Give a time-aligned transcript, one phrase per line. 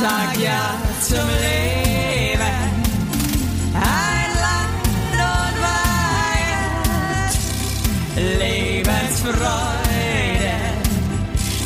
[0.00, 2.60] sag ja zum Leben.
[3.74, 7.34] Ein Land und Weihend,
[8.40, 10.56] Lebensfreude,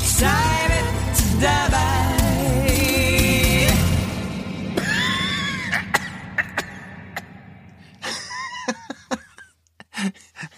[0.05, 1.87] sei mit dabei.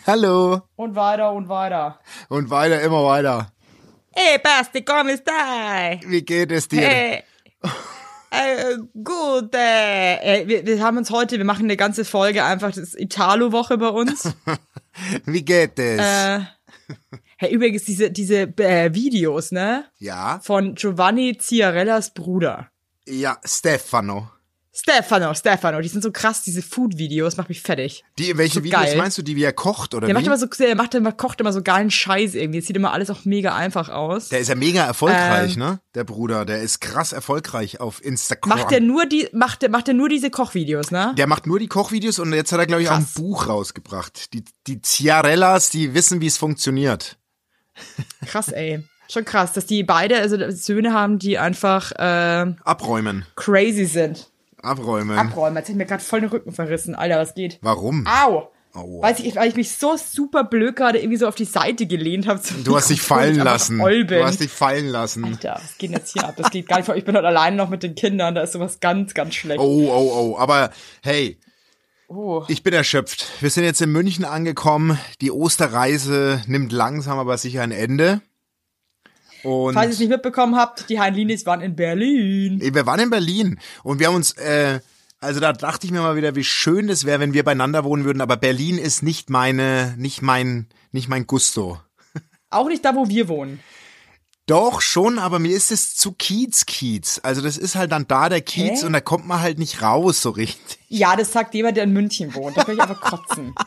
[0.06, 0.62] Hallo.
[0.76, 2.00] Und weiter und weiter.
[2.28, 3.52] Und weiter, immer weiter.
[4.12, 6.00] Hey, Basti, come stai?
[6.04, 6.88] Wie geht es dir?
[6.88, 7.22] Hey.
[8.32, 12.68] Äh, gut, äh, äh, wir, wir haben uns heute, wir machen eine ganze Folge einfach,
[12.68, 14.32] das ist Italo-Woche bei uns.
[15.24, 15.98] Wie geht es?
[15.98, 16.40] äh,
[17.38, 19.86] hey, übrigens, diese, diese äh, Videos, ne?
[19.98, 22.70] ja, Von Giovanni Ziarellas Bruder.
[23.04, 24.30] ja, Stefano.
[24.72, 28.04] Stefano, Stefano, die sind so krass, diese Food-Videos, macht mich fertig.
[28.20, 28.96] Die, welche So Videos geil.
[28.98, 30.18] meinst du, die wie er kocht oder Der wie?
[30.18, 32.60] macht immer so, der macht immer, kocht immer so geilen Scheiß irgendwie.
[32.60, 34.28] Es sieht immer alles auch mega einfach aus.
[34.28, 35.58] der ist ja mega erfolgreich, Ähm.
[35.58, 35.80] ne?
[35.96, 38.58] Der Bruder, der ist krass erfolgreich auf Instagram.
[38.58, 41.14] Macht der nur die, macht der, macht der nur diese Kochvideos, ne?
[41.18, 43.14] Der macht nur die Kochvideos und jetzt hat er, glaube ich, auch ein Krass.
[43.14, 44.32] Buch rausgebracht.
[44.32, 47.18] Die, die Ciarellas, die wissen, wie es funktioniert.
[48.26, 48.84] Krass, ey.
[49.08, 53.26] Schon krass, dass die beide, also Söhne haben, die einfach äh, Abräumen.
[53.34, 54.29] crazy sind.
[54.62, 55.18] Abräumen.
[55.18, 55.56] Abräumen.
[55.56, 56.94] Jetzt ich mir gerade voll den Rücken verrissen.
[56.94, 57.58] Alter, was geht?
[57.62, 58.06] Warum?
[58.06, 58.50] Au!
[58.72, 59.02] Aua.
[59.02, 62.28] Weiß ich, weil ich mich so super blöd gerade irgendwie so auf die Seite gelehnt
[62.28, 62.40] habe.
[62.62, 63.78] Du hast dich fallen lassen.
[63.78, 65.24] Du hast dich fallen lassen.
[65.24, 66.34] Alter, was geht jetzt hier ab?
[66.36, 66.94] Das geht gar nicht vor.
[66.94, 68.36] Ich bin heute alleine noch mit den Kindern.
[68.36, 69.58] Da ist sowas ganz, ganz schlecht.
[69.58, 70.38] Oh, oh, oh.
[70.38, 70.70] Aber
[71.02, 71.36] hey,
[72.06, 72.44] Oh.
[72.48, 73.26] ich bin erschöpft.
[73.40, 74.98] Wir sind jetzt in München angekommen.
[75.20, 78.20] Die Osterreise nimmt langsam aber sicher ein Ende.
[79.42, 82.60] Und Falls ihr es nicht mitbekommen habt, die Heinlinis waren in Berlin.
[82.60, 84.80] wir waren in Berlin und wir haben uns, äh,
[85.20, 88.04] also da dachte ich mir mal wieder, wie schön es wäre, wenn wir beieinander wohnen
[88.04, 88.20] würden.
[88.20, 91.78] Aber Berlin ist nicht meine, nicht mein, nicht mein Gusto.
[92.50, 93.60] Auch nicht da, wo wir wohnen.
[94.46, 97.20] Doch, schon, aber mir ist es zu Kiez-Kiez.
[97.22, 98.86] Also das ist halt dann da der Kiez Hä?
[98.86, 100.80] und da kommt man halt nicht raus so richtig.
[100.88, 102.56] Ja, das sagt jemand, der in München wohnt.
[102.56, 103.54] Da kann ich einfach kotzen.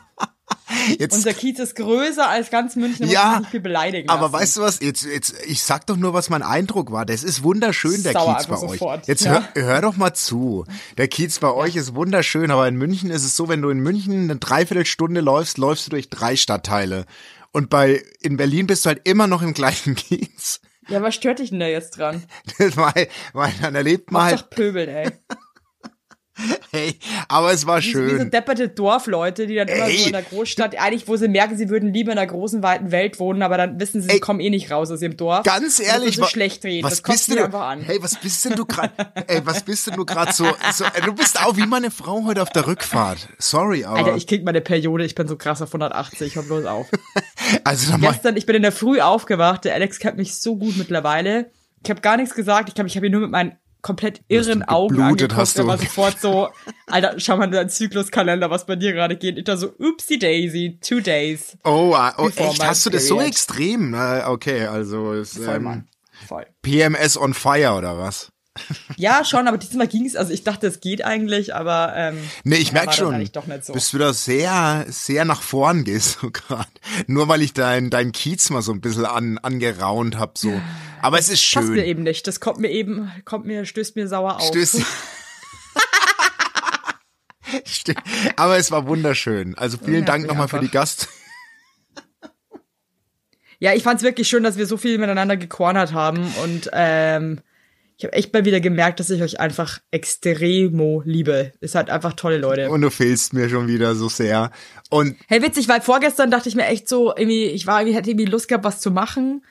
[0.98, 3.08] Jetzt, Unser Kiez ist größer als ganz München.
[3.08, 4.32] Ja, nicht viel beleidigen aber lassen.
[4.34, 4.80] weißt du was?
[4.80, 7.04] Jetzt, jetzt, ich sag doch nur, was mein Eindruck war.
[7.06, 8.78] Das ist wunderschön, der Sauer Kiez bei einfach euch.
[8.78, 9.48] sofort, Jetzt ja.
[9.54, 10.64] hör, hör doch mal zu.
[10.98, 13.78] Der Kiez bei euch ist wunderschön, aber in München ist es so, wenn du in
[13.80, 17.06] München eine Dreiviertelstunde läufst, läufst du durch drei Stadtteile.
[17.52, 20.60] Und bei, in Berlin bist du halt immer noch im gleichen Kiez.
[20.88, 22.24] Ja, was stört dich denn da jetzt dran?
[22.58, 25.10] weil, weil dann erlebt man Mach halt, doch Pöbeln, ey.
[26.72, 28.30] hey, aber es war Wie, wie so schön.
[28.30, 29.98] depperte Dorfleute, die dann immer Ey.
[29.98, 32.90] so in der Großstadt, eigentlich, wo sie merken, sie würden lieber in einer großen, weiten
[32.90, 34.20] Welt wohnen, aber dann wissen sie, sie Ey.
[34.20, 35.44] kommen eh nicht raus aus ihrem Dorf.
[35.44, 36.84] Ganz ehrlich, so wa- schlecht reden.
[36.84, 37.44] was das bist du?
[37.44, 37.82] einfach an.
[37.82, 38.92] Hey, was bist denn du gerade?
[39.28, 40.84] ey, was bist denn du gerade so, so?
[41.04, 43.28] Du bist auch wie meine Frau heute auf der Rückfahrt.
[43.38, 46.64] Sorry, aber Alter, ich krieg meine Periode, ich bin so krass auf 180, hör bloß
[46.64, 46.86] auf.
[47.64, 51.50] also Gestern, ich bin in der Früh aufgewacht, der Alex kennt mich so gut mittlerweile.
[51.84, 54.62] Ich habe gar nichts gesagt, ich glaube, ich habe ihn nur mit meinen komplett irren
[54.62, 55.62] Augen angeguckt, hast du.
[55.62, 56.48] der war sofort so,
[56.86, 59.36] Alter, schau mal in deinen Zykluskalender, was bei dir gerade geht.
[59.38, 61.56] Ich da so, oopsie daisy, two days.
[61.64, 63.94] oh, ah, oh echt, hast du das so extrem?
[63.94, 65.84] Okay, also ist Voll, ähm.
[66.26, 66.46] Voll.
[66.62, 68.32] PMS on fire oder was?
[68.96, 70.14] Ja, schon, aber diesmal ging's.
[70.14, 73.32] Also ich dachte, es geht eigentlich, aber ähm, Nee, ich ja, merk war dann schon.
[73.32, 73.72] doch nicht so.
[73.72, 76.68] Bist du da sehr, sehr nach vorn gehst so gerade.
[77.06, 80.52] Nur weil ich dein, dein Kiez mal so ein bisschen an, angeraunt hab so.
[81.02, 81.84] Aber es ist Passt mir schön.
[81.84, 82.26] eben nicht.
[82.26, 84.46] Das kommt mir eben, kommt mir, stößt mir sauer auf.
[84.48, 84.80] Stößt.
[88.36, 89.56] Aber es war wunderschön.
[89.56, 91.08] Also vielen nervt Dank nochmal für die Gast.
[93.60, 97.40] Ja, ich fand's wirklich schön, dass wir so viel miteinander gecornert haben und ähm,
[97.96, 101.52] ich habe echt mal wieder gemerkt, dass ich euch einfach extremo liebe.
[101.60, 102.70] Ist halt einfach tolle Leute.
[102.70, 104.50] Und du fehlst mir schon wieder so sehr.
[104.90, 108.10] Und Hey, witzig, weil vorgestern dachte ich mir echt so, irgendwie, ich war, irgendwie, hätte
[108.10, 109.44] irgendwie Lust gehabt, was zu machen.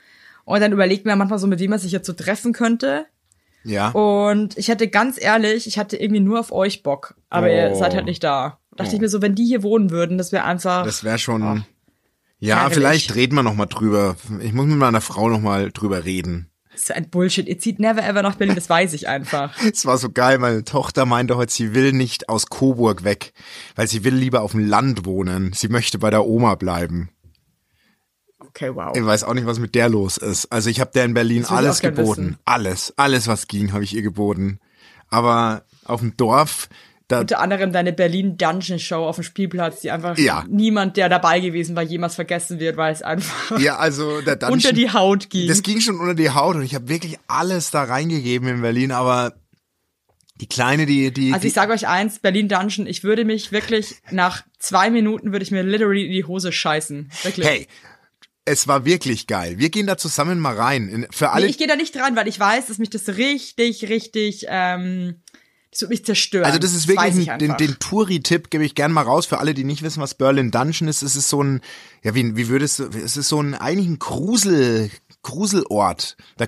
[0.44, 3.06] Und dann überlegt mir manchmal so, mit wem man sich jetzt so treffen könnte.
[3.64, 3.90] ja.
[3.90, 7.14] Und ich hatte ganz ehrlich, ich hatte irgendwie nur auf euch Bock.
[7.30, 7.78] Aber ihr Oh.
[7.78, 8.58] seid halt nicht da.
[8.76, 10.84] Dachte ich mir so, wenn die hier wohnen würden, das wäre einfach.
[10.84, 11.42] Das wäre schon.
[11.42, 11.56] Oh,
[12.40, 14.16] ja, vielleicht reden wir noch mal drüber.
[14.40, 16.50] Ich muss mit meiner Frau noch mal drüber reden.
[16.74, 17.46] Das ist ein Bullshit.
[17.46, 19.56] Ihr zieht never ever nach Berlin, das weiß ich einfach.
[19.72, 20.38] Es war so geil.
[20.38, 23.32] Meine Tochter meinte heute, sie will nicht aus Coburg weg,
[23.76, 25.52] weil sie will lieber auf dem Land wohnen.
[25.52, 27.10] Sie möchte bei der Oma bleiben.
[28.40, 28.92] Okay, wow.
[28.94, 30.46] Ich weiß auch nicht, was mit der los ist.
[30.46, 32.38] Also ich habe der in Berlin alles geboten.
[32.44, 34.58] Alles, alles, was ging, habe ich ihr geboten.
[35.08, 36.68] Aber auf dem Dorf,
[37.08, 40.44] da, Unter anderem deine Berlin Dungeon Show auf dem Spielplatz, die einfach Ja.
[40.48, 44.52] niemand, der dabei gewesen war, jemals vergessen wird, weil es einfach ja, also der Dungeon,
[44.54, 45.46] unter die Haut ging.
[45.48, 48.90] Das ging schon unter die Haut und ich habe wirklich alles da reingegeben in Berlin,
[48.90, 49.34] aber
[50.40, 53.96] die kleine, die, die, also ich sage euch eins, Berlin Dungeon, ich würde mich wirklich
[54.10, 57.10] nach zwei Minuten würde ich mir literally in die Hose scheißen.
[57.22, 57.46] Wirklich.
[57.46, 57.66] hey,
[58.46, 59.58] Es war wirklich geil.
[59.58, 60.88] Wir gehen da zusammen mal rein.
[60.88, 63.08] In, für alle, Nee, ich gehe da nicht dran, weil ich weiß, dass mich das
[63.16, 65.20] richtig, richtig, ähm,
[65.74, 66.44] das wird mich zerstören.
[66.44, 69.38] Also das ist wirklich ich ein, den, den Touri-Tipp gebe ich gern mal raus für
[69.38, 71.02] alle, die nicht wissen, was Berlin Dungeon ist.
[71.02, 71.60] Es ist so ein,
[72.02, 74.90] ja wie, wie würdest du, es ist so ein eigentlich ein Grusel,
[75.22, 76.16] Gruselort.
[76.36, 76.46] Da,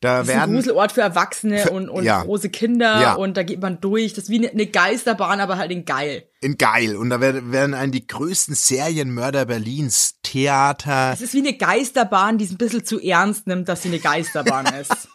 [0.00, 2.22] da Das ist ein werden Gruselort für Erwachsene Für- und, und ja.
[2.22, 3.14] große Kinder Ja.
[3.14, 4.12] und da geht man durch.
[4.12, 6.24] Das ist wie eine, eine Geisterbahn, aber halt in geil.
[6.42, 11.12] in geil und da werden, werden einen die größten Serienmörder Berlins, Theater.
[11.14, 14.00] Es ist wie eine Geisterbahn, die es ein bisschen zu ernst nimmt, dass sie eine
[14.00, 15.08] Geisterbahn ist.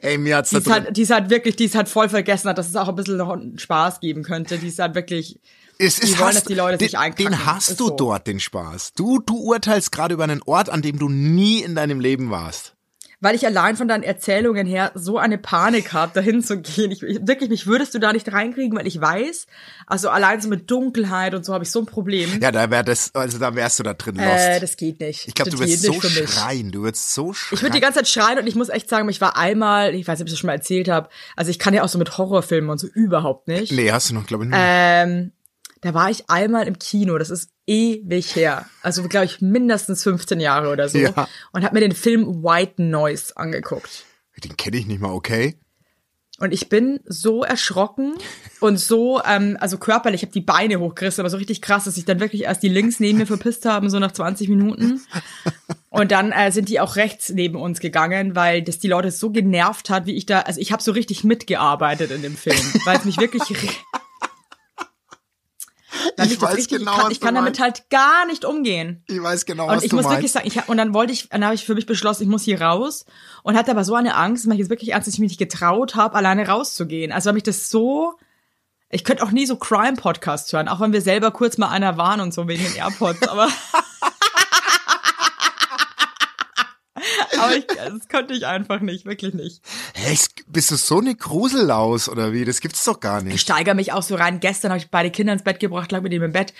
[0.00, 2.48] Ey, mir hat's Die ist, halt, die ist halt wirklich, die ist halt voll vergessen
[2.48, 4.58] hat, dass es auch ein bisschen noch einen Spaß geben könnte.
[4.58, 5.40] Die ist halt wirklich,
[5.78, 7.32] es die ist, wollen, hast, dass die Leute den, sich einkacken.
[7.32, 7.96] Den hast Ist du so.
[7.96, 8.92] dort, den Spaß.
[8.94, 12.71] Du, du urteilst gerade über einen Ort, an dem du nie in deinem Leben warst.
[13.22, 16.90] Weil ich allein von deinen Erzählungen her so eine Panik habe, dahin zu gehen.
[16.90, 19.46] Ich, ich, wirklich, mich würdest du da nicht reinkriegen, weil ich weiß,
[19.86, 22.40] also allein so mit Dunkelheit und so habe ich so ein Problem.
[22.42, 24.26] Ja, da wär das, also da wärst du da drin lost.
[24.26, 25.28] äh, das geht nicht.
[25.28, 26.72] ich glaube, du wirst so schreien.
[26.72, 27.56] Du wirst so schreien.
[27.56, 30.06] Ich würde die ganze Zeit schreien und ich muss echt sagen, ich war einmal, ich
[30.06, 31.98] weiß nicht, ob ich das schon mal erzählt habe, also ich kann ja auch so
[31.98, 33.70] mit Horrorfilmen und so überhaupt nicht.
[33.70, 34.58] Nee, hast du noch, glaube ich, nicht.
[34.60, 35.30] Ähm,
[35.82, 38.66] da war ich einmal im Kino, das ist ewig her.
[38.82, 40.98] Also, glaube ich, mindestens 15 Jahre oder so.
[40.98, 41.28] Ja.
[41.52, 44.04] Und habe mir den Film White Noise angeguckt.
[44.42, 45.56] Den kenne ich nicht mal, okay?
[46.38, 48.14] Und ich bin so erschrocken
[48.60, 51.96] und so, ähm, also körperlich, ich habe die Beine hochgerissen, aber so richtig krass, dass
[51.96, 55.02] ich dann wirklich erst die links neben mir verpisst haben, so nach 20 Minuten.
[55.90, 59.30] Und dann äh, sind die auch rechts neben uns gegangen, weil das die Leute so
[59.30, 62.96] genervt hat, wie ich da, also ich habe so richtig mitgearbeitet in dem Film, weil
[62.96, 63.42] es mich wirklich
[66.04, 69.02] Ich das weiß genau, ich kann, was ich kann damit halt gar nicht umgehen.
[69.08, 70.18] Ich weiß genau, Und was ich du muss meinst.
[70.18, 72.44] wirklich sagen, ich, und dann wollte ich, dann habe ich für mich beschlossen, ich muss
[72.44, 73.04] hier raus
[73.42, 75.30] und hatte aber so eine Angst, das mache ich jetzt wirklich ernst, dass ich mich
[75.32, 77.12] nicht getraut habe, alleine rauszugehen.
[77.12, 78.14] Also habe ich das so,
[78.90, 82.20] ich könnte auch nie so Crime-Podcasts hören, auch wenn wir selber kurz mal einer waren
[82.20, 83.48] und so wegen den AirPods, aber
[87.42, 89.62] aber ich, das konnte ich einfach nicht, wirklich nicht.
[89.94, 92.44] Hä, es- bist du so eine Gruselaus oder wie?
[92.44, 93.40] Das gibt's doch gar Ich nicht.
[93.40, 94.40] steigere mich auch so rein.
[94.40, 96.52] Gestern habe ich beide Kinder ins Bett gebracht, lag mit ihm im Bett.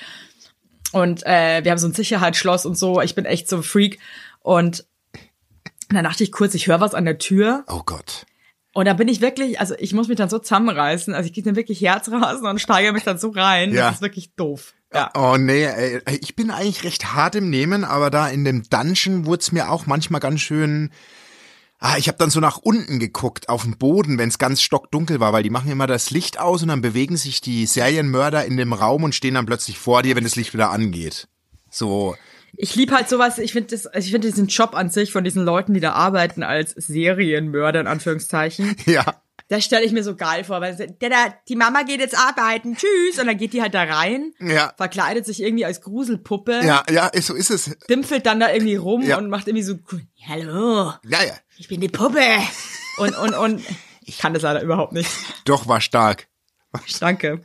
[0.92, 3.00] Und äh, wir haben so ein Sicherheitsschloss und so.
[3.00, 3.98] Ich bin echt so ein Freak.
[4.40, 4.84] Und
[5.88, 7.64] dann dachte ich kurz, ich höre was an der Tür.
[7.68, 8.26] Oh Gott.
[8.74, 11.14] Und da bin ich wirklich, also ich muss mich dann so zusammenreißen.
[11.14, 13.72] Also ich gehe dann wirklich Herzrasen und steigere mich dann so rein.
[13.72, 13.86] Ja.
[13.86, 14.74] Das ist wirklich doof.
[14.94, 15.10] Ja.
[15.14, 19.26] Oh nee, ey, ich bin eigentlich recht hart im Nehmen, aber da in dem Dungeon
[19.26, 20.90] wurde es mir auch manchmal ganz schön.
[21.78, 25.18] Ah, ich habe dann so nach unten geguckt, auf den Boden, wenn es ganz stockdunkel
[25.18, 28.56] war, weil die machen immer das Licht aus und dann bewegen sich die Serienmörder in
[28.56, 31.26] dem Raum und stehen dann plötzlich vor dir, wenn das Licht wieder angeht.
[31.70, 32.14] So,
[32.54, 35.24] Ich lieb halt sowas, ich finde das, also ich finde diesen Job an sich von
[35.24, 38.76] diesen Leuten, die da arbeiten als Serienmörder in Anführungszeichen.
[38.86, 39.04] ja.
[39.48, 40.96] Das stelle ich mir so geil vor, weil
[41.48, 44.72] die Mama geht jetzt arbeiten, tschüss, und dann geht die halt da rein, Ja.
[44.78, 47.76] verkleidet sich irgendwie als Gruselpuppe, Ja, ja, so ist es.
[47.90, 49.18] dimpfelt dann da irgendwie rum Ja.
[49.18, 49.74] und macht irgendwie so,
[50.26, 51.34] hallo, Ja, ja.
[51.58, 52.22] ich bin die Puppe.
[52.98, 53.62] Und, und, und,
[54.04, 55.10] ich kann das leider überhaupt nicht.
[55.44, 56.28] Doch, war stark.
[57.00, 57.42] Danke.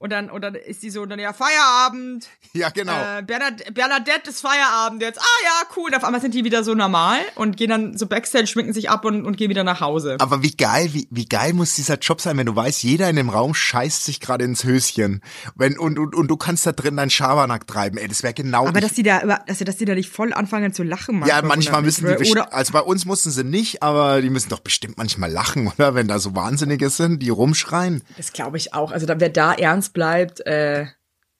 [0.00, 2.28] Und dann, und dann ist die so, dann ja, Feierabend.
[2.52, 2.92] Ja, genau.
[2.92, 5.18] Äh, Bernad Bernadette ist Feierabend jetzt.
[5.20, 5.88] Ah ja, cool.
[5.90, 8.90] Und auf einmal sind die wieder so normal und gehen dann so Backstage, schminken sich
[8.90, 10.16] ab und, und gehen wieder nach Hause.
[10.20, 13.16] Aber wie geil, wie, wie geil muss dieser Job sein, wenn du weißt, jeder in
[13.16, 15.20] dem Raum scheißt sich gerade ins Höschen.
[15.56, 17.98] Wenn, und, und, und du kannst da drin deinen Schabernack treiben.
[17.98, 18.68] Ey, das wäre genau.
[18.68, 21.24] Aber dass die da, über- dass, dass die da nicht voll anfangen zu lachen.
[21.26, 24.60] ja, manchmal müssen die, Oder, also bei uns mussten sie nicht, aber die müssen doch
[24.60, 25.96] bestimmt manchmal lachen, oder?
[25.96, 28.04] Wenn da so Wahnsinnige sind, die rumschreien.
[28.16, 28.92] das glaube ich auch.
[28.92, 30.86] Also da, wer da ernst bleibt, äh,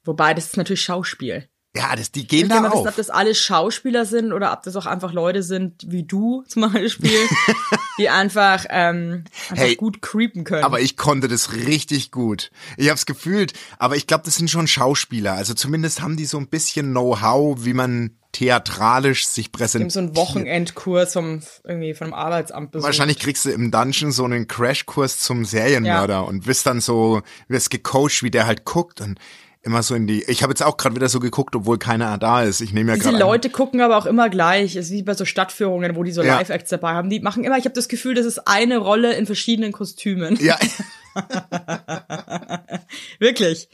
[0.05, 1.49] wobei das ist natürlich Schauspiel.
[1.76, 2.87] Ja, das, die Ich gehen will da mal auf.
[2.87, 6.73] ob das alles Schauspieler sind oder ob das auch einfach Leute sind wie du zum
[6.73, 7.28] Beispiel,
[7.99, 10.64] die einfach, ähm, einfach Hey, gut creepen können.
[10.64, 12.50] Aber ich konnte das richtig gut.
[12.78, 13.52] Ich hab's gefühlt.
[13.78, 15.35] Aber ich glaube, das sind schon Schauspieler.
[15.35, 19.92] Also zumindest haben die so ein bisschen Know-how, wie man theatralisch sich präsentiert.
[19.92, 22.87] so einen Wochenendkurs vom, irgendwie vom Arbeitsamt besucht.
[22.87, 26.20] Wahrscheinlich kriegst du im Dungeon so einen Crashkurs zum Serienmörder Ja.
[26.20, 29.18] und wirst dann so, wirst gecoacht, wie der halt guckt und
[29.62, 30.23] immer so in die.
[30.25, 32.61] Ich habe jetzt auch gerade wieder so geguckt, obwohl keiner da ist.
[32.61, 33.25] Ich nehme ja Diese gerade.
[33.25, 34.76] Leute gucken aber auch immer gleich.
[34.76, 36.37] Es ist wie bei so Stadtführungen, wo die so Ja.
[36.38, 37.11] Live-Acts dabei haben.
[37.11, 40.38] Die machen immer, ich habe das Gefühl, das ist eine Rolle in verschiedenen Kostümen.
[40.40, 40.58] Ja,
[43.18, 43.68] Wirklich.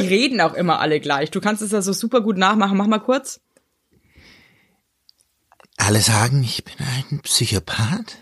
[0.00, 1.30] Die reden auch immer alle gleich.
[1.30, 2.76] Du kannst es ja so super gut nachmachen.
[2.76, 3.40] Mach mal kurz.
[5.80, 8.16] Alle sagen, ich bin ein Psychopath.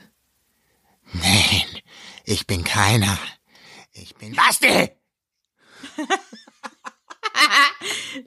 [1.12, 1.64] Nein,
[2.24, 3.18] ich bin keiner.
[3.92, 4.90] Ich bin Basti.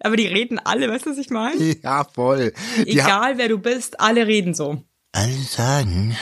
[0.02, 1.60] Aber die reden alle, weißt du, was ich meine?
[1.84, 2.54] Ja, voll.
[2.78, 4.84] Die Egal wer du bist, alle reden so.
[5.12, 6.16] alle sagen,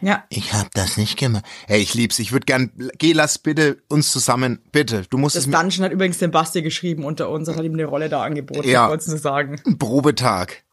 [0.00, 0.24] Ja.
[0.30, 1.44] ich hab das nicht gemacht.
[1.66, 2.18] Hey, ich lieb's.
[2.18, 2.72] Ich würde gern.
[2.98, 4.60] Geh, lass bitte uns zusammen.
[4.72, 5.04] Bitte.
[5.10, 5.50] Du musst Das es.
[5.52, 8.68] Dungeon hat übrigens den Basti geschrieben unter uns und hat ihm eine Rolle da angeboten,
[8.68, 8.88] Ja.
[8.88, 9.60] wolltest du sagen.
[9.78, 10.64] Probetag.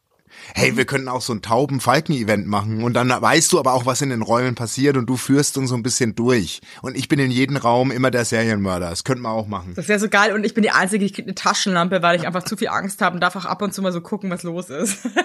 [0.53, 4.01] Hey, wir könnten auch so ein Tauben-Falken-Event machen und dann weißt du aber auch, was
[4.01, 6.61] in den Räumen passiert und du führst uns so ein bisschen durch.
[6.81, 8.89] Und ich bin in jedem Raum immer der Serienmörder.
[8.89, 9.73] Das könnten wir auch machen.
[9.75, 12.27] Das wäre so geil und ich bin die Einzige, die kriegt eine Taschenlampe, weil ich
[12.27, 14.43] einfach zu viel Angst habe und darf auch ab und zu mal so gucken, was
[14.43, 15.07] los ist.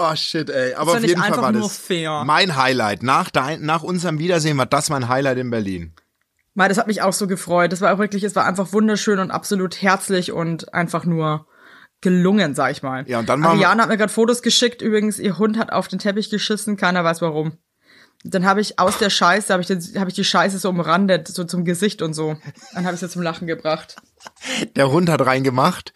[0.00, 0.74] Oh shit, ey.
[0.74, 2.22] Aber auf jeden Fall einfach war nur das fair.
[2.24, 3.02] mein Highlight.
[3.02, 5.92] Nach, dein, nach unserem Wiedersehen war das mein Highlight in Berlin.
[6.54, 7.72] Mal, das hat mich auch so gefreut.
[7.72, 11.47] Das war auch wirklich, es war einfach wunderschön und absolut herzlich und einfach nur
[12.00, 13.04] gelungen, sag ich mal.
[13.08, 14.82] Ja, und dann Ariane hat mir gerade Fotos geschickt.
[14.82, 16.76] Übrigens, ihr Hund hat auf den Teppich geschissen.
[16.76, 17.52] Keiner weiß warum.
[18.24, 21.28] Dann habe ich aus der Scheiße, habe ich, den- hab ich die Scheiße so umrandet,
[21.28, 22.36] so zum Gesicht und so.
[22.74, 23.96] Dann habe ich sie zum Lachen gebracht.
[24.76, 25.92] Der Hund hat reingemacht.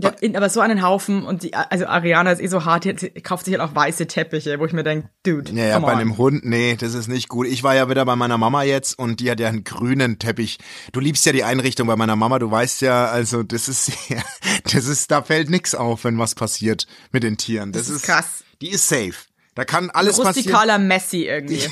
[0.00, 2.94] Ja, in, aber so einen Haufen und die, also Ariana ist eh so hart, die,
[2.94, 5.92] die kauft sich halt auch weiße Teppiche, wo ich mir denke, dude, Ja, ja, bei
[5.92, 5.98] on.
[5.98, 7.48] einem Hund, nee, das ist nicht gut.
[7.48, 10.58] Ich war ja wieder bei meiner Mama jetzt und die hat ja einen grünen Teppich.
[10.92, 13.90] Du liebst ja die Einrichtung bei meiner Mama, du weißt ja, also das ist,
[14.72, 17.72] das ist, da fällt nix auf, wenn was passiert mit den Tieren.
[17.72, 18.44] Das, Das ist krass.
[18.62, 19.14] Die ist safe.
[19.58, 20.34] Da kann alles passieren.
[20.36, 21.68] Rustikaler Messi irgendwie.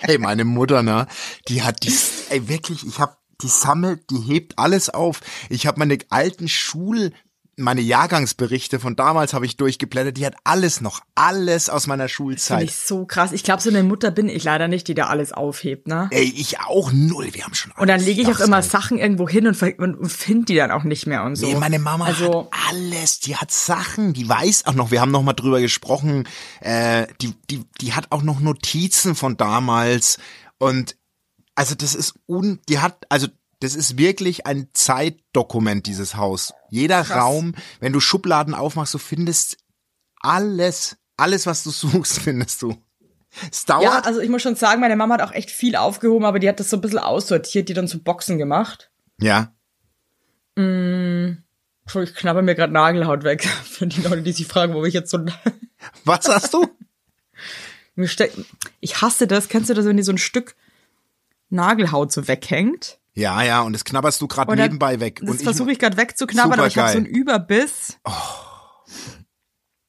[0.00, 1.06] Hey, meine Mutter, ne,
[1.46, 1.96] die hat die,
[2.30, 5.20] ey, wirklich, ich hab, die sammelt, die hebt alles auf.
[5.48, 7.12] Ich habe meine alten Schul,
[7.58, 10.18] meine Jahrgangsberichte von damals habe ich durchgeblättert.
[10.18, 12.64] Die hat alles noch, alles aus meiner Finde Schulzeit.
[12.64, 13.32] ich so krass.
[13.32, 16.08] Ich glaube, so eine Mutter bin ich leider nicht, die da alles aufhebt, ne?
[16.10, 17.28] Ey, ich auch null.
[17.32, 17.80] Wir haben schon alles.
[17.80, 18.62] Und dann lege ich auch immer.
[18.62, 21.46] Sachen irgendwo hin und, und, und finde die dann auch nicht mehr und so.
[21.46, 23.20] Nee, meine Mama also, hat alles.
[23.20, 24.12] Die hat Sachen.
[24.12, 24.90] Die weiß auch noch.
[24.90, 26.28] Wir haben noch mal drüber gesprochen.
[26.60, 30.18] Äh, die, die, die hat auch noch Notizen von damals.
[30.58, 30.96] Und
[31.54, 32.60] also das ist un.
[32.68, 33.28] Die hat also.
[33.60, 36.52] Das ist wirklich ein Zeitdokument, dieses Haus.
[36.68, 37.16] Jeder Krass.
[37.16, 39.56] Raum, wenn du Schubladen aufmachst, du findest
[40.20, 42.76] alles, alles, was du suchst, findest du.
[43.50, 43.82] Es dauert.
[43.82, 46.48] ja, also ich muss schon sagen, meine Mama hat auch echt viel aufgehoben, aber die
[46.48, 48.90] hat das so ein bisschen aussortiert, die dann zu Boxen gemacht.
[49.18, 49.52] ja.
[51.86, 53.44] Entschuldigung, ich knabber mir gerade Nagelhaut weg.
[53.64, 55.18] Für die Leute, die sich fragen, wo ich jetzt so...
[56.04, 56.66] Was hast du?
[58.80, 59.48] Ich hasse das.
[59.48, 60.56] Kennst du das, wenn dir so ein Stück
[61.48, 62.98] Nagelhaut so weghängt?
[63.16, 65.20] Ja, ja, und das knabberst du gerade nebenbei weg.
[65.24, 67.98] Das versuche ich gerade wegzuknabbern, aber ich habe so einen Überbiss,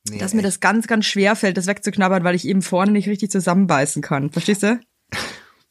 [0.09, 3.09] nee, dass mir das ganz, ganz schwer fällt, das wegzuknabbern, weil ich eben vorne nicht
[3.09, 4.31] richtig zusammenbeißen kann.
[4.31, 4.79] Verstehst du?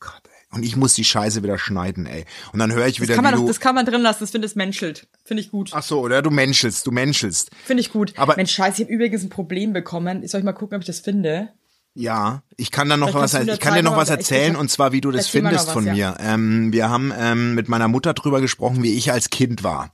[0.01, 0.57] Gott, ey.
[0.57, 2.27] Und ich muss die Scheiße wieder schneiden, ey.
[2.53, 4.31] Und dann höre ich Das wieder, kann, man doch, das kann man drin lassen, das
[4.33, 5.09] finde ich menschelt.
[5.25, 5.71] Finde ich gut.
[5.73, 7.51] Ach so, oder du menschelst, du menschelst.
[7.65, 8.13] Finde ich gut.
[8.19, 10.27] Aber- Mensch, scheiße, ich habe übrigens ein Problem bekommen.
[10.29, 11.55] Soll ich mal gucken, ob ich das finde?
[11.99, 14.93] Ja, ich kann dann noch Vielleicht was, ich kann dir noch was erzählen und zwar,
[14.93, 15.95] wie du das findest was, von ja.
[15.95, 16.17] mir.
[16.21, 19.93] Ähm, wir haben ähm, mit meiner Mutter drüber gesprochen, wie ich als Kind war.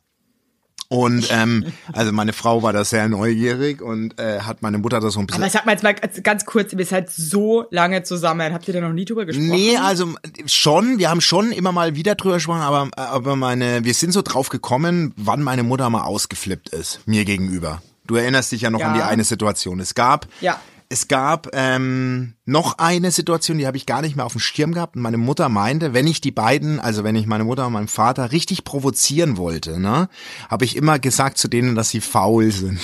[0.88, 5.14] Und ähm, also meine Frau war da sehr neugierig und äh, hat meine Mutter das
[5.14, 8.52] so ein bisschen Aber sag mal jetzt mal ganz kurz, ihr seid so lange zusammen.
[8.52, 9.48] Habt ihr da noch nie drüber gesprochen?
[9.48, 10.12] Nee, also
[10.46, 14.22] schon, wir haben schon immer mal wieder drüber gesprochen, aber, aber meine, wir sind so
[14.22, 17.80] drauf gekommen, wann meine Mutter mal ausgeflippt ist, mir gegenüber.
[18.08, 18.88] Du erinnerst dich ja noch Ja.
[18.88, 19.78] an die eine Situation.
[19.78, 20.60] Es gab, Ja.
[20.92, 24.74] Es gab ähm, noch eine Situation, die habe ich gar nicht mehr auf dem Schirm
[24.74, 24.94] gehabt.
[24.94, 27.88] Und meine Mutter meinte, wenn ich die beiden, also wenn ich meine Mutter und meinen
[27.88, 30.10] Vater richtig provozieren wollte, ne,
[30.50, 32.78] habe ich immer gesagt zu denen, dass sie faul sind.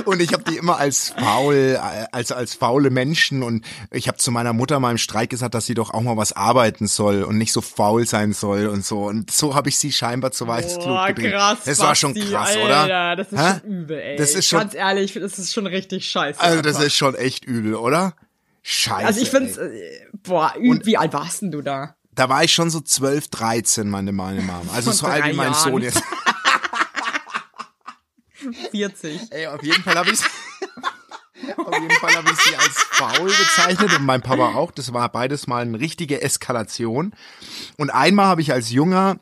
[0.06, 1.80] Und ich habe die immer als faul,
[2.12, 5.66] als als faule Menschen und ich habe zu meiner Mutter mal im Streit gesagt, dass
[5.66, 9.04] sie doch auch mal was arbeiten soll und nicht so faul sein soll und so.
[9.06, 11.32] Und so habe ich sie scheinbar zu Weißglut getrieben.
[11.32, 11.60] krass.
[11.66, 13.16] Das war schon krass, Alter, oder?
[13.16, 13.60] Das ist Hä?
[13.62, 14.16] schon übel, ey.
[14.18, 16.40] Das ist schon, Ganz ehrlich, das ist schon richtig scheiße.
[16.40, 16.88] also das einfach.
[16.88, 18.14] ist schon echt übel, oder?
[18.64, 19.06] Scheiße.
[19.06, 19.66] Also ich find's, ey.
[19.78, 21.96] äh, boah, üb, wie alt warst denn du da?
[22.16, 24.72] Da war ich schon so 12, 13, meine, meine Mama.
[24.74, 25.72] Also Von so alt wie mein Jahren.
[25.72, 26.02] Sohn jetzt.
[28.52, 29.32] 40.
[29.32, 30.20] Ey, auf jeden Fall habe ich
[31.58, 34.72] Auf jeden Fall habe ich sie als faul bezeichnet und mein Papa auch.
[34.72, 37.14] Das war beides mal eine richtige Eskalation.
[37.78, 39.20] Und einmal habe ich als junger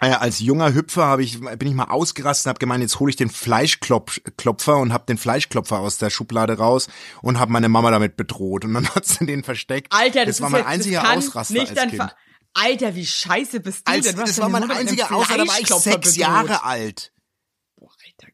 [0.00, 3.10] äh, als junger Hüpfer habe ich bin ich mal ausgerastet und habe gemeint, jetzt hole
[3.10, 6.88] ich den Fleischklopfer und habe den Fleischklopfer aus der Schublade raus
[7.20, 9.92] und habe meine Mama damit bedroht und dann hat sie den versteckt.
[9.92, 12.14] Alter, das, das war mein jetzt, einziger Ausraster als Kind.
[12.54, 14.18] Alter, wie scheiße bist du Als, denn?
[14.18, 16.16] Hast das war mein einziger Ausraster, da war ich sechs bedroht.
[16.16, 17.12] Jahre alt.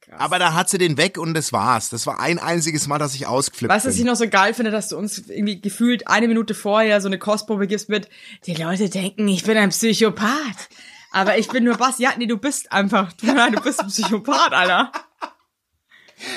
[0.01, 0.21] Krass.
[0.21, 1.91] Aber da hat sie den weg und das war's.
[1.91, 4.11] Das war ein einziges Mal, dass ich ausgeflippt Weißt du, was ich bin.
[4.11, 7.67] noch so geil finde, dass du uns irgendwie gefühlt eine Minute vorher so eine Kostprobe
[7.67, 8.09] gibst mit,
[8.47, 10.69] die Leute denken, ich bin ein Psychopath.
[11.13, 11.99] Aber ich bin nur Bass.
[11.99, 14.93] Ja, nee, du bist einfach, du, nein, du bist ein Psychopath, Alter.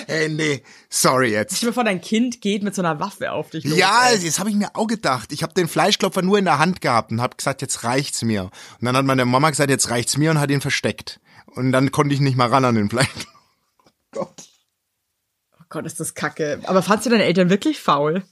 [0.07, 1.57] Hey, nee, sorry jetzt.
[1.57, 3.77] Stell dir vor, dein Kind geht mit so einer Waffe auf dich los.
[3.77, 4.25] Ja, ey.
[4.25, 5.31] das habe ich mir auch gedacht.
[5.31, 8.43] Ich habe den Fleischklopfer nur in der Hand gehabt und habe gesagt, jetzt reicht's mir.
[8.43, 11.21] Und dann hat meine Mama gesagt, jetzt reicht's mir und hat ihn versteckt.
[11.45, 13.07] Und dann konnte ich nicht mal ran an den Fleisch.
[15.69, 16.59] Gott, ist das kacke.
[16.65, 18.23] Aber fandst du deine Eltern wirklich faul?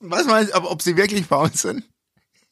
[0.00, 1.84] Was meinst du, ob, ob sie wirklich faul sind?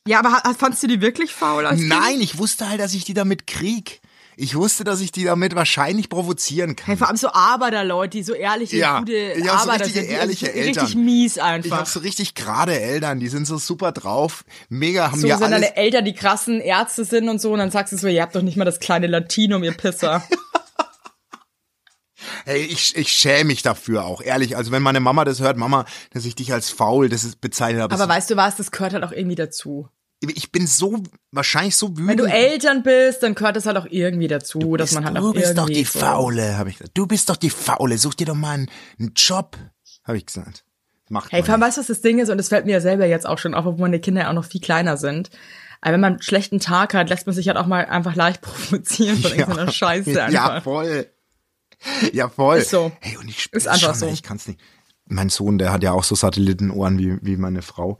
[0.07, 1.62] Ja, aber fandst du die wirklich faul?
[1.76, 4.00] Nein, ich wusste halt, dass ich die damit krieg.
[4.37, 6.87] Ich wusste, dass ich die damit wahrscheinlich provozieren kann.
[6.87, 10.00] Hey, vor allem so Arbeiterleute, die so ehrliche, Ja, gute ich hab so Arbeiter richtige,
[10.00, 10.09] sind.
[10.11, 10.85] die ehrliche also Eltern.
[10.87, 11.87] Richtig mies Ich habe einfach.
[11.87, 15.61] so richtig gerade Eltern, die sind so super drauf, mega, haben So ja sind alles.
[15.61, 18.35] deine Eltern, die krassen Ärzte sind und so, und dann sagst du so, ihr habt
[18.35, 20.25] doch nicht mal das kleine Latinum, ihr Pisser.
[22.45, 24.57] Hey, ich, ich schäme mich dafür auch, ehrlich.
[24.57, 27.83] Also wenn meine Mama das hört, Mama, dass ich dich als faul, das ist bezeichnet
[27.83, 27.95] habe.
[27.95, 29.89] Aber weißt du was, das gehört halt auch irgendwie dazu.
[30.21, 32.09] ich bin so, wahrscheinlich so wütend.
[32.09, 35.31] Wenn du Eltern bist, dann gehört das halt auch irgendwie dazu, dass man halt du
[35.31, 36.97] auch bist doch die so- Faule, habe ich gesagt.
[36.97, 39.57] Du bist doch die Faule, such dir doch mal einen, einen Job,
[40.05, 40.65] habe ich gesagt.
[41.09, 42.29] Macht Hey, vor allem weißt du, was das Ding ist?
[42.29, 44.35] Und das fällt mir ja selber jetzt auch schon auf, obwohl meine Kinder ja auch
[44.35, 45.31] noch viel kleiner sind.
[45.81, 48.41] Aber wenn man einen schlechten Tag hat, lässt man sich halt auch mal einfach leicht
[48.43, 50.33] provozieren von irgendeiner Scheiße einfach.
[50.55, 51.09] Ja, voll.
[52.13, 52.59] Ja, voll.
[52.59, 52.93] Ist so.
[53.01, 54.07] Hey, und ich spüre Ist einfach schon, so.
[54.09, 54.61] ich kann's nicht.
[55.07, 57.99] Mein Sohn, der hat ja auch so Satellitenohren wie, wie meine Frau.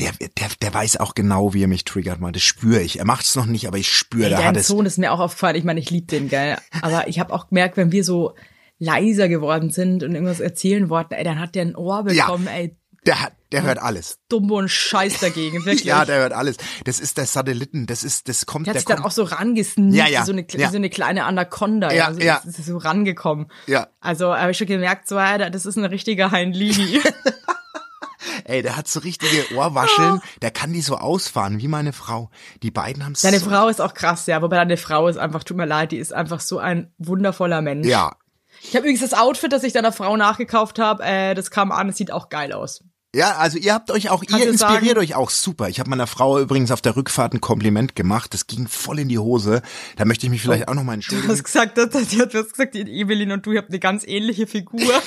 [0.00, 2.32] Der, der, der weiß auch genau, wie er mich triggert, mal.
[2.32, 2.98] Das spüre ich.
[2.98, 4.66] Er macht's noch nicht, aber ich spüre, dein hat es.
[4.66, 5.56] Sohn ist mir auch aufgefallen.
[5.56, 6.58] Ich meine, ich liebe den, gell?
[6.82, 8.34] Aber ich habe auch gemerkt, wenn wir so
[8.78, 12.26] leiser geworden sind und irgendwas erzählen wollten, ey, dann hat der ein Ohr Ja.
[12.26, 14.18] bekommen, ey, Der hat, der hört alles.
[14.28, 15.84] dumm und Scheiß dagegen, wirklich.
[15.84, 16.56] Ja, der hört alles.
[16.84, 19.06] Das ist der Satelliten, das ist, das kommt, Der hat der sich dann kommt.
[19.06, 20.70] auch so rangesneakt, Ja, ja, so, eine, ja.
[20.70, 21.92] so eine kleine Anaconda.
[21.92, 22.40] Ja, also, ja.
[22.44, 23.46] Das ist so rangekommen.
[23.66, 23.86] Ja.
[24.00, 27.00] Also habe ich schon gemerkt, so, Alter, das ist ein richtiger Heinlini.
[28.44, 32.30] Ey, der hat so richtige Ohrwascheln, der kann die so ausfahren, wie meine Frau.
[32.62, 34.40] Die beiden haben Deine so, Frau ist auch krass, ja.
[34.42, 37.86] Wobei deine Frau ist einfach, tut mir leid, die ist einfach so ein wundervoller Mensch.
[37.86, 38.14] Ja.
[38.62, 41.88] Ich habe übrigens das Outfit, das ich deiner Frau nachgekauft habe, äh, das kam an,
[41.88, 42.84] es sieht auch geil aus.
[43.14, 45.68] Ja, also ihr habt euch auch, Kannst ihr inspiriert sagen- euch auch super.
[45.70, 48.34] Ich habe meiner Frau übrigens auf der Rückfahrt ein Kompliment gemacht.
[48.34, 49.62] Das ging voll in die Hose.
[49.96, 51.32] Da möchte ich mich vielleicht auch noch mal Du entschuldigen.
[51.32, 54.46] hast gesagt, dass, dass, du hast gesagt, Evelyn und du ihr habt eine ganz ähnliche
[54.46, 54.80] Figur.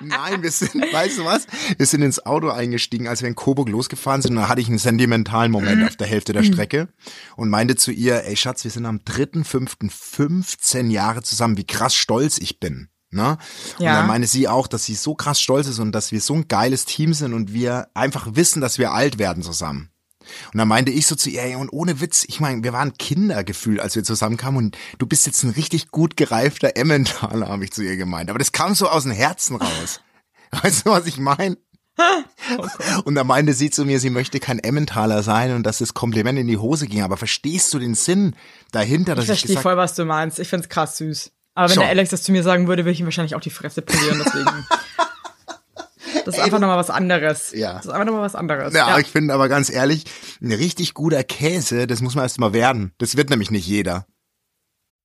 [0.00, 1.46] Nein, wir sind, weißt du was?
[1.76, 4.32] Wir sind ins Auto eingestiegen, als wir in Coburg losgefahren sind.
[4.36, 6.88] Und da hatte ich einen sentimentalen Moment auf der Hälfte der Strecke
[7.36, 12.38] und meinte zu ihr, ey Schatz, wir sind am 3.5.15 Jahre zusammen, wie krass stolz
[12.38, 12.88] ich bin.
[13.14, 13.38] Ne?
[13.78, 13.94] Und Ja.
[13.94, 16.48] dann meine sie auch, dass sie so krass stolz ist und dass wir so ein
[16.48, 19.90] geiles Team sind und wir einfach wissen, dass wir alt werden zusammen.
[20.52, 22.94] Und dann meinte ich so zu ihr, ey, und ohne Witz, ich meine, wir waren
[22.96, 27.72] Kindergefühl, als wir zusammenkamen und du bist jetzt ein richtig gut gereifter Emmentaler, habe ich
[27.72, 28.30] zu ihr gemeint.
[28.30, 30.00] Aber das kam so aus dem Herzen raus.
[30.62, 31.58] Weißt du, was ich meine?
[33.04, 36.38] Und da meinte sie zu mir, sie möchte kein Emmentaler sein und dass das Kompliment
[36.38, 37.02] in die Hose ging.
[37.02, 38.34] Aber verstehst du den Sinn
[38.72, 40.40] dahinter, dass Ich ich, verstehe gesagt voll, was du meinst.
[40.40, 41.30] Ich find's krass süß.
[41.54, 41.82] Aber wenn Schon.
[41.82, 44.22] der Alex das zu mir sagen würde, würde ich ihm wahrscheinlich auch die Fresse polieren,
[44.24, 44.66] deswegen.
[46.24, 47.52] Das ist einfach nochmal was anderes.
[47.52, 47.74] Ja.
[47.74, 48.72] Das ist einfach nochmal was anderes.
[48.72, 50.04] Ja, ich finde aber ganz ehrlich,
[50.40, 52.92] ein richtig guter Käse, das muss man erst mal werden.
[52.96, 54.06] Das wird nämlich nicht jeder.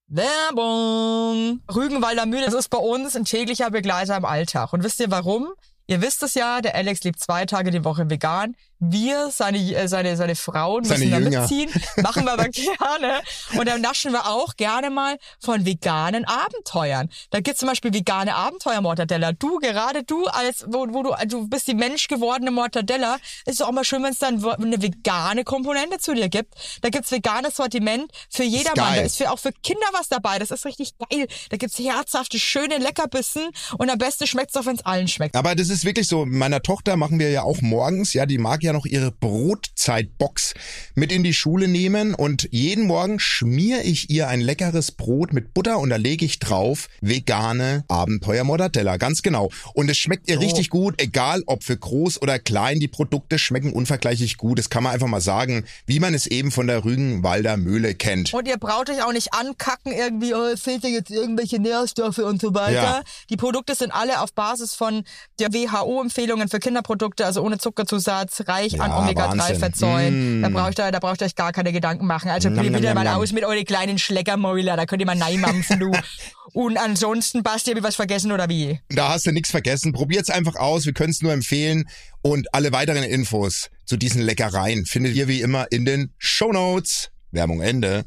[0.08, 1.62] Werbung!
[1.74, 4.74] Rügenwalder Mühle, das ist bei uns ein täglicher Begleiter im Alltag.
[4.74, 5.50] Und wisst ihr warum?
[5.88, 8.56] Ihr wisst es ja, der Alex lebt zwei Tage die Woche vegan.
[8.80, 11.42] Wir, seine, äh, seine, seine Frauen Seine müssen da Jünger.
[11.42, 11.70] mitziehen.
[11.98, 13.22] Machen wir aber gerne.
[13.58, 17.10] Und dann naschen wir auch gerne mal von veganen Abenteuern.
[17.30, 19.34] Da gibt's zum Beispiel vegane Abenteuer-Mortadella.
[19.34, 23.74] Du, gerade du, als, wo, wo du, du bist die menschgewordene Mortadella, ist doch auch
[23.74, 26.54] mal schön, wenn es dann eine vegane Komponente zu dir gibt.
[26.82, 28.96] Da gibt's veganes Sortiment für jedermann.
[28.96, 30.40] Da ist für, auch für Kinder was dabei.
[30.40, 31.28] Das ist richtig geil.
[31.50, 33.50] Da gibt's herzhafte, schöne Leckerbissen.
[33.78, 35.36] Und am besten schmeckt's auch, wenn's allen schmeckt.
[35.36, 36.26] Aber das ist wirklich so.
[36.26, 40.54] Meiner Tochter machen wir ja auch morgens, ja, die mag ja noch ihre Brotzeitbox
[40.96, 45.54] mit in die Schule nehmen und jeden Morgen schmier ich ihr ein leckeres Brot mit
[45.54, 49.50] Butter und da lege ich drauf vegane Abenteuer Mortadella, ganz genau.
[49.74, 53.74] Und es schmeckt ihr richtig gut, egal ob für groß oder klein, die Produkte schmecken
[53.74, 54.60] unvergleichlich gut.
[54.60, 58.34] Das kann man einfach mal sagen, wie man es eben von der Rügenwalder Mühle kennt.
[58.34, 62.20] Und ihr braucht euch auch nicht ankacken, irgendwie, oh, es fehlt dir jetzt irgendwelche Nährstoffe
[62.20, 62.74] und so weiter.
[62.74, 63.04] Ja.
[63.30, 65.04] Die Produkte sind alle auf Basis von
[65.40, 70.06] der WHO-Empfehlungen für Kinderprodukte, also ohne Zuckerzusatz, reich an Ja, Omega-3-Fettsäuren.
[70.06, 70.42] Wahnsinn.
[70.42, 72.30] Da braucht ihr, da braucht ihr euch gar keine Gedanken machen.
[72.30, 75.92] Also probiert nam, mal aus mit euren kleinen Schleckermäuler, da könnt ihr mal neimampfen, du.
[76.54, 78.80] Und ansonsten, Basti, hab ich was vergessen oder wie?
[78.90, 79.94] Da hast du nichts vergessen.
[79.94, 80.86] Probiert's einfach aus.
[80.86, 81.88] Wir können es nur empfehlen.
[82.24, 87.12] Und alle weiteren Infos zu diesen Leckereien findet ihr wie immer in den Shownotes.
[87.32, 88.06] Werbung Ende.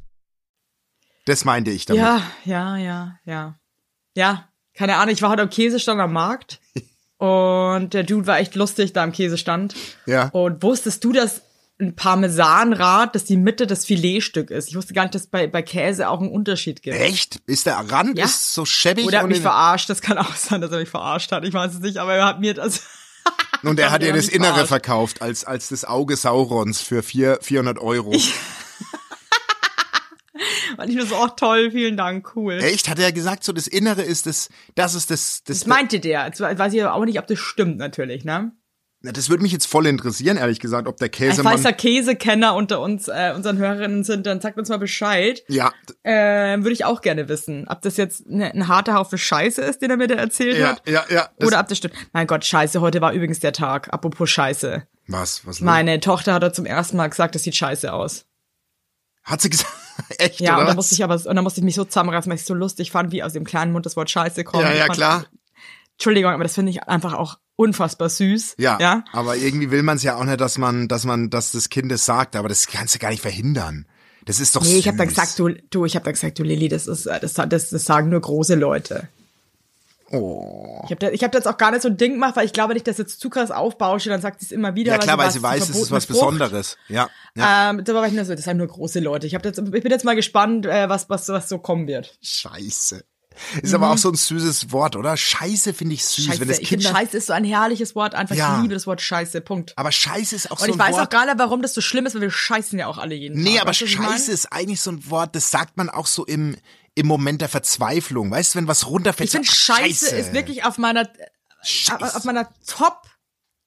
[1.25, 2.03] Das meinte ich damit.
[2.03, 3.59] Ja, ja, ja, ja.
[4.17, 6.61] Ja, keine Ahnung, ich war heute am Käsestand am Markt
[7.23, 9.75] und der Dude war echt lustig da am Käsestand.
[10.07, 10.29] Ja.
[10.31, 11.43] Und wusstest du, dass
[11.81, 14.69] ein Parmesanrad, dass die Mitte das Filetstück ist?
[14.69, 16.97] Ich wusste gar nicht, dass bei, bei Käse auch einen Unterschied gibt.
[16.97, 17.41] Echt?
[17.47, 18.25] Ist der Rand Ja.
[18.25, 20.89] ist so schäbig Oder er hat mich verarscht, das kann auch sein, dass er mich
[20.89, 21.45] verarscht hat.
[21.45, 22.83] Ich weiß es nicht, aber er hat mir das.
[23.63, 24.69] und er hat ihr hat das Innere verarscht.
[24.69, 28.13] verkauft als als das Auge Saurons für vier, 400 Euro.
[30.79, 32.55] Und ich nur so, oh toll, vielen Dank, cool.
[32.55, 32.89] Echt?
[32.89, 36.27] Hat er gesagt, so das Innere ist das, das ist das, das, Das meinte der.
[36.27, 38.53] Jetzt weiß ich aber auch nicht, ob das stimmt, natürlich, ne?
[39.05, 41.61] Na, das würde mich jetzt voll interessieren, ehrlich gesagt, ob der Falls Käsemann.
[41.61, 45.43] da Käsekenner unter uns, äh, unseren Hörerinnen sind, dann sagt uns mal Bescheid.
[45.49, 45.73] Ja,
[46.05, 49.83] Äh, Würde ich auch gerne wissen, ob das jetzt ne, ein harter Haufen Scheiße ist,
[49.83, 50.89] den er mir da erzählt ja, hat.
[50.89, 51.29] ja, ja.
[51.45, 51.95] Oder ob das stimmt.
[52.13, 53.93] Mein Gott, Scheiße, heute war übrigens der Tag.
[53.93, 54.87] Apropos Scheiße.
[55.09, 55.61] was, was?
[55.61, 58.27] Meine Tochter hat da zum ersten Mal gesagt, das sieht scheiße aus.
[59.25, 59.73] Hat sie gesagt?
[60.19, 60.61] Echt, Ja, oder?
[60.63, 62.47] und dann musste ich aber, und dann musste ich mich so zusammenreißen, weil ich es
[62.49, 64.63] so lustig fand, wie aus dem kleinen Mund das Wort Scheiße kommt.
[64.65, 65.27] ja, ja, fand, klar.
[65.93, 68.55] Entschuldigung, aber das finde ich einfach auch unfassbar süß.
[68.59, 69.05] Ja, Ja.
[69.13, 71.93] aber irgendwie will man es ja auch nicht, dass man, dass man, dass das Kind
[71.93, 73.87] es sagt, aber das kannst du gar nicht verhindern.
[74.25, 75.17] Das ist doch Nee, ich habe dann süß.
[75.17, 77.85] gesagt, du, du, ich habe dann gesagt, du Lilly, das ist, äh, das, das, das
[77.85, 79.09] sagen nur große Leute.
[80.13, 80.83] Oh.
[80.85, 82.53] Ich habe ich hab da jetzt auch gar nicht so ein Ding gemacht, weil ich
[82.53, 84.93] glaube, wenn ich das jetzt zu krass aufbausche, dann sagt sie es immer wieder.
[84.93, 86.19] Ja klar, weil weiß, sie weiß, es ist was Frucht.
[86.21, 86.77] Besonderes.
[86.89, 87.71] Ja, ja.
[87.71, 89.27] Ähm, da war ich nur so, das sind nur große Leute.
[89.27, 92.17] Ich, hab jetzt, ich bin jetzt mal gespannt, äh, was, was, was so kommen wird.
[92.23, 93.05] Scheiße.
[93.63, 95.17] Ist aber auch so ein süßes Wort, oder?
[95.17, 96.31] Scheiße finde ich süß, Mhm.
[96.33, 96.91] Scheiße, wenn das ich Kinder.
[96.91, 98.15] Scheiße ist so ein herrliches Wort.
[98.15, 98.57] Einfach, Ja.
[98.57, 99.73] ich liebe das Wort Scheiße, Punkt.
[99.77, 101.07] aber Scheiße ist auch Und so ich ein weiß Wort.
[101.07, 103.41] auch gar nicht, warum das so schlimm ist, weil wir scheißen ja auch alle jeden
[103.43, 103.63] Nee, Tag.
[103.63, 104.13] aber ich meine?
[104.13, 106.57] Scheiße ist eigentlich so ein Wort, das sagt man auch so im,
[106.95, 108.31] im Moment der Verzweiflung.
[108.31, 109.29] Weißt du, wenn was runterfällt.
[109.29, 111.09] Ich finde Scheiße, Scheiße ist wirklich auf meiner,
[111.63, 112.17] Scheiße.
[112.17, 113.03] auf meiner Top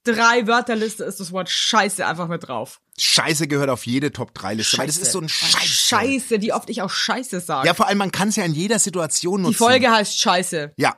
[0.04, 2.80] drei Wörterliste ist das Wort Scheiße einfach mit drauf.
[2.98, 5.66] Scheiße gehört auf jede Top 3 Liste, weil das ist so ein Scheiße.
[5.68, 7.68] Scheiße, wie oft ich auch Scheiße sage.
[7.68, 9.54] Ja, vor allem man kann es ja in jeder Situation nutzen.
[9.54, 10.74] Die Folge heißt Scheiße.
[10.78, 10.96] Ja.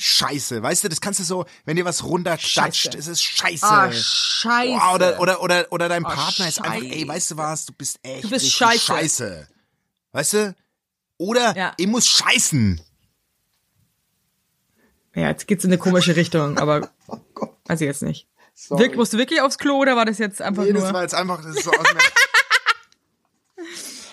[0.00, 2.98] Scheiße, weißt du, das kannst du so, wenn dir was runterklatscht, Scheiße.
[2.98, 3.66] es ist scheiße.
[3.66, 4.72] Ah, Scheiße.
[4.78, 6.94] Boah, oder, oder, oder, oder dein Oh, Partner ist einfach, Scheiße.
[6.94, 8.78] ey, weißt du was, du bist echt Du bist scheiße.
[8.78, 9.48] scheiße.
[10.12, 10.54] Weißt du?
[11.18, 11.72] Oder Ja.
[11.76, 12.80] ich muss scheißen.
[15.14, 16.90] Ja, jetzt geht's in eine komische Richtung, aber
[17.66, 18.28] weiß ich jetzt nicht.
[18.70, 20.92] Wirk, musst du wirklich aufs Klo oder war das jetzt einfach Nee, das nur?
[20.92, 21.86] war jetzt einfach, das ist so aus.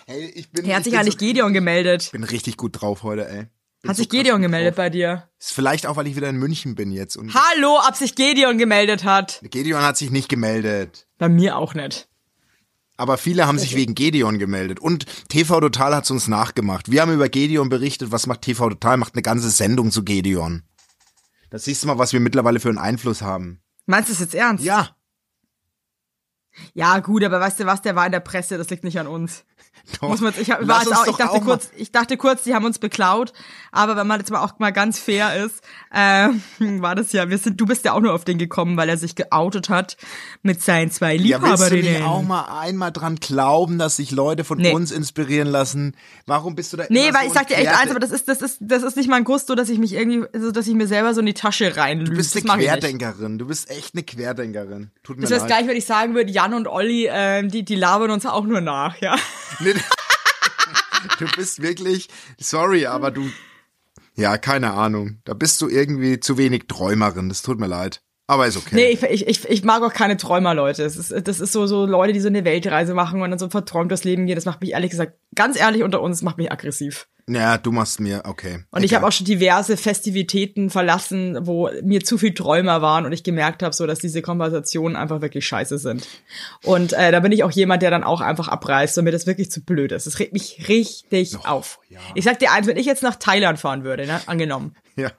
[0.07, 2.11] Hey, ich bin, Hier hat ich sich bin, eigentlich so, Gideon gemeldet.
[2.11, 3.47] bin richtig gut drauf heute, ey.
[3.81, 4.77] Bin Hat so sich gut gemeldet drauf.
[4.77, 5.29] bei dir?
[5.39, 7.17] Ist vielleicht auch, weil ich wieder in München bin jetzt.
[7.17, 9.39] Und Hallo, ob sich Gideon gemeldet hat?
[9.43, 11.07] Gedeon hat sich nicht gemeldet.
[11.17, 12.07] Bei mir auch nicht.
[12.97, 14.79] Aber viele haben sich wegen Gedeon gemeldet.
[14.79, 16.89] Und TV Total hat's uns nachgemacht.
[16.89, 18.11] Wir haben über Gedeon berichtet.
[18.11, 18.97] Was macht TV Total?
[18.97, 20.63] Macht eine ganze Sendung zu Gedeon.
[21.49, 23.61] Da siehst du mal, was wir mittlerweile für einen Einfluss haben.
[23.85, 24.63] Meinst du es jetzt ernst?
[24.63, 24.94] Ja.
[26.73, 29.07] Ja, gut, aber weißt du was, der war in der Presse, das liegt nicht an
[29.07, 29.43] uns.
[30.01, 30.09] Doch.
[30.09, 32.79] Muss man, ich, hab, war auch, dachte auch kurz, ich dachte kurz, die haben uns
[32.79, 33.33] beklaut,
[33.71, 35.61] aber wenn man jetzt mal auch mal ganz fair ist,
[35.93, 36.41] ähm,
[36.81, 38.97] war das ja, wir sind, du bist ja auch nur auf den gekommen, weil er
[38.97, 39.95] sich geoutet hat
[40.41, 41.93] mit seinen zwei Ja, willst du Liebhaberinnen.
[41.93, 44.73] nicht auch mal einmal dran glauben, dass sich Leute von Nee.
[44.73, 45.95] uns inspirieren lassen?
[46.25, 48.09] Warum bist du da Nee, weil so ich sag dir echt ein eins, aber das
[48.09, 50.73] ist, das ist, das ist nicht mein Gusto, dass ich mich irgendwie, also, dass ich
[50.73, 52.09] mir selber so in die Tasche reinlüge.
[52.09, 52.63] Du bist das eine.
[52.63, 53.37] Querdenkerin.
[53.37, 54.89] Du bist echt eine Querdenkerin.
[55.03, 55.49] Tut mir Das wäre leid.
[55.49, 58.61] gleich, wenn ich sagen würde, Jan und Olli, ähm, die, die labern uns auch nur
[58.61, 59.15] nach, ja.
[61.19, 63.29] Du bist wirklich, sorry, aber du,
[64.15, 65.21] ja, keine Ahnung.
[65.23, 67.29] Da bist du irgendwie zu wenig Träumerin.
[67.29, 68.01] Das tut mir leid.
[68.27, 68.75] Aber ist okay.
[68.75, 70.83] Nee, ich, ich, ich, mag auch keine Träumer, Leute.
[70.83, 73.49] Es ist, das ist so, so Leute, die so eine Weltreise machen und dann so
[73.49, 74.35] verträumt das Leben gehen.
[74.35, 77.07] Das macht mich ehrlich gesagt, ganz ehrlich unter uns, macht mich aggressiv.
[77.27, 78.63] Ja, du machst mir, okay.
[78.71, 83.11] Und ich habe auch schon diverse Festivitäten verlassen, wo mir zu viel Träumer waren und
[83.11, 86.07] ich gemerkt habe, so dass diese Konversationen einfach wirklich scheiße sind.
[86.63, 89.25] Und äh, da bin ich auch jemand, der dann auch einfach abreißt und mir das
[89.25, 90.05] wirklich zu blöd ist.
[90.05, 91.79] Das regt mich richtig auf.
[91.89, 91.99] ja.
[92.13, 95.11] Ich sag dir eins, wenn ich jetzt nach Thailand fahren würde, ne, angenommen, Ja.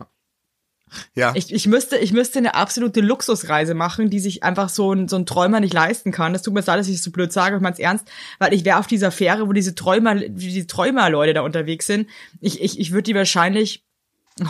[1.15, 1.33] Ja.
[1.35, 5.17] ich, ich müsste, ich müsste eine absolute Luxusreise machen, die sich einfach so ein, so
[5.17, 6.33] ein Träumer nicht leisten kann.
[6.33, 8.07] Das tut mir leid, dass ich es so blöd sage, ich mein's ernst,
[8.39, 12.09] weil ich wäre auf dieser Fähre, wo diese Träumer, diese Träumerleute da unterwegs sind.
[12.41, 13.85] Ich, ich, ich würde die wahrscheinlich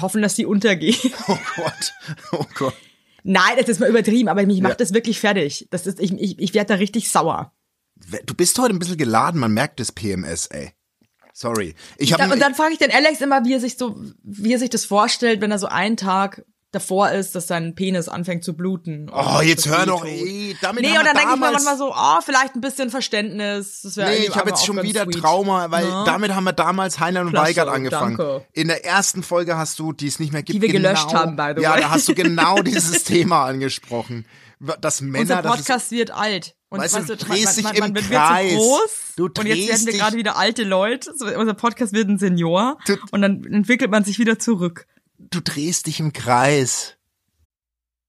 [0.01, 0.97] hoffen, dass die untergehen.
[1.29, 1.93] oh Gott.
[2.33, 2.75] Oh Gott.
[3.23, 4.63] Nein, das ist mal übertrieben, aber mich Ja.
[4.63, 5.67] macht das wirklich fertig.
[5.71, 7.53] Das ist, ich, ich, ich werde da richtig sauer.
[8.27, 10.73] Du bist heute ein bisschen geladen, man merkt das PMS, ey.
[11.39, 11.75] Sorry.
[11.99, 14.55] Ich Da, habe und dann frage ich den Alex immer, wie er sich so, wie
[14.55, 18.43] er sich das vorstellt, wenn er so einen Tag davor ist, dass sein Penis anfängt
[18.43, 19.11] zu bluten.
[19.13, 21.93] Oh, jetzt das hör doch, ey, damit Nee, und dann denke ich mir manchmal so,
[21.95, 23.83] oh, vielleicht ein bisschen Verständnis.
[23.83, 25.21] Das Nee, ich habe jetzt schon wieder sweet.
[25.21, 26.05] Trauma, weil Ja.
[26.05, 28.17] damit haben wir damals Heinlein und Klasse, Weigert angefangen.
[28.17, 28.47] danke.
[28.55, 31.13] In der ersten Folge hast du, die es nicht mehr gibt, Die wir genau, gelöscht
[31.15, 31.83] haben, by the Ja, way.
[31.83, 34.25] da hast du genau dieses Thema angesprochen.
[34.81, 36.56] Dass Männer, Unser das ist, Podcast wird alt.
[36.77, 38.53] Und Weißt du, weißt du drehst man, dich man, im man wird Kreis.
[38.53, 41.13] so groß Du und jetzt drehst werden wir gerade wieder alte Leute.
[41.17, 44.87] So, unser Podcast wird ein Senior Du- und dann entwickelt man sich wieder zurück.
[45.19, 46.93] du drehst dich im Kreis.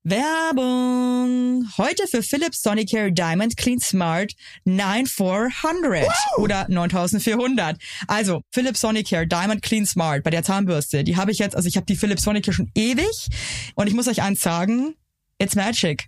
[0.04, 1.68] Werbung!
[1.78, 7.78] Heute für Philips Sonicare Diamond Clean Smart 9400 oder 9400.
[8.08, 11.76] Also Philips Sonicare Diamond Clean Smart bei der Zahnbürste, die habe ich jetzt, also ich
[11.76, 13.28] habe die Philips Sonicare schon ewig
[13.76, 14.96] und ich muss euch eins sagen,
[15.40, 16.08] it's magic.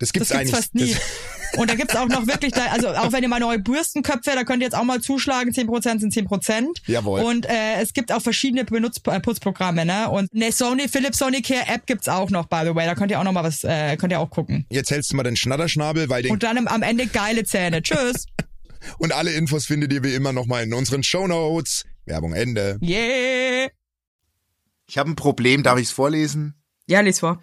[0.00, 0.56] Das gibt's Das gibt's eigentlich.
[0.56, 0.92] fast nie.
[1.52, 4.32] Das, Und da gibt's auch noch wirklich, da, also auch wenn ihr mal neue Bürstenköpfe,
[4.34, 6.64] da könnt ihr jetzt auch mal zuschlagen, 10% sind 10%.
[6.86, 7.20] Jawohl.
[7.22, 10.08] Und äh, es gibt auch verschiedene Benutz äh, Putzprogramme, ne?
[10.10, 12.86] Und eine Sony, Philips Sony Care App gibt's auch noch, by the way.
[12.86, 14.66] Da könnt ihr auch noch mal was, äh, könnt ihr auch gucken.
[14.70, 17.82] jetzt hältst du mal den Schnatterschnabel, weil den Und dann am- Ende geile Zähne.
[17.82, 18.26] Tschüss.
[18.98, 21.84] Und alle Infos findet ihr wie immer nochmal in unseren Shownotes.
[22.06, 22.78] Werbung Ende.
[22.82, 23.68] Yeah.
[24.88, 26.54] Ich habe ein Problem, darf ich es vorlesen?
[26.90, 27.40] Ja, lies vor.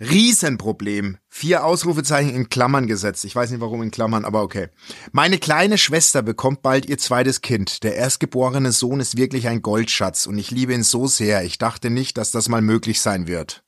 [0.00, 1.18] Riesenproblem.
[1.28, 3.24] Vier Ausrufezeichen in Klammern gesetzt.
[3.24, 4.70] Ich weiß nicht warum in Klammern, aber okay.
[5.12, 7.84] Meine kleine Schwester bekommt bald ihr zweites Kind.
[7.84, 11.44] Der erstgeborene Sohn ist wirklich ein Goldschatz und ich liebe ihn so sehr.
[11.44, 13.61] Ich dachte nicht, dass das mal möglich sein wird.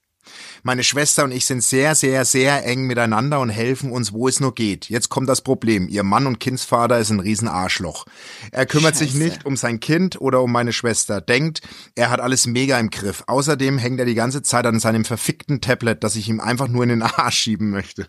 [0.67, 4.41] Meine Schwester und ich sind sehr, sehr, sehr eng miteinander und helfen uns, wo es
[4.41, 4.89] nur geht.
[4.89, 5.89] Jetzt kommt das Problem.
[5.89, 8.07] Ihr Mann und Kindsvater ist ein Riesenarschloch.
[8.51, 9.23] Er kümmert sich Scheiße.
[9.23, 11.21] nicht um sein Kind oder um meine Schwester.
[11.21, 11.61] Denkt,
[11.95, 13.25] er hat alles mega im Griff.
[13.27, 16.83] Außerdem hängt er die ganze Zeit an seinem verfickten Tablet, das ich ihm einfach nur
[16.85, 18.09] in den Arsch schieben möchte.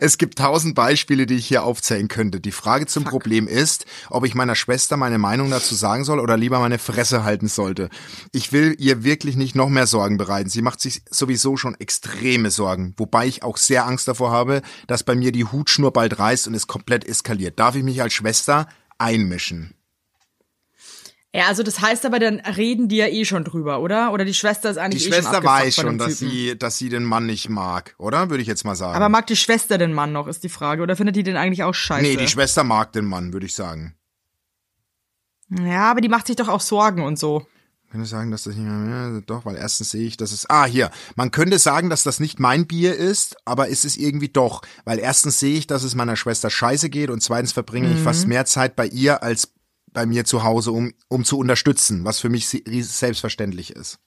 [0.00, 2.40] Es gibt tausend Beispiele, die ich hier aufzählen könnte.
[2.40, 6.36] Die Frage zum Problem ist, ob ich meiner Schwester meine Meinung dazu sagen soll oder
[6.36, 7.90] lieber meine Fresse halten sollte.
[8.32, 10.48] Ich will ihr wirklich nicht noch mehr Sorgen bereiten.
[10.48, 15.04] Sie macht sich sowieso schon extreme Sorgen, wobei ich auch sehr Angst davor habe, dass
[15.04, 17.58] bei mir die Hutschnur bald reißt und es komplett eskaliert.
[17.58, 19.75] Darf ich mich als Schwester einmischen?
[21.34, 24.12] Ja, also das heißt aber, dann reden die ja eh schon drüber, oder?
[24.12, 26.30] Oder die Schwester ist Die eigentlich eh Schwester schon weiß schon, dass Typen.
[26.30, 28.30] sie, dass sie den Mann nicht mag, oder?
[28.30, 28.94] Würde ich jetzt mal sagen.
[28.96, 30.82] Aber mag die Schwester den Mann noch, ist die Frage.
[30.82, 32.02] Oder findet die den eigentlich auch scheiße?
[32.02, 33.94] nee, die Schwester mag den Mann, würde ich sagen.
[35.50, 37.46] Ja, aber die macht sich doch auch Sorgen und so.
[37.92, 40.50] Kann ich sagen, dass das nicht mehr, ja, doch, weil erstens sehe ich, dass es,
[40.50, 44.28] ah, hier, man könnte sagen, dass das nicht mein Bier ist, aber ist es irgendwie
[44.28, 48.00] doch, weil erstens sehe ich, dass es meiner Schwester scheiße geht und zweitens verbringe ich
[48.00, 48.04] Mhm.
[48.04, 49.52] fast mehr Zeit bei ihr als
[49.96, 53.98] bei mir zu Hause, um, um zu unterstützen, was für mich selbstverständlich ist.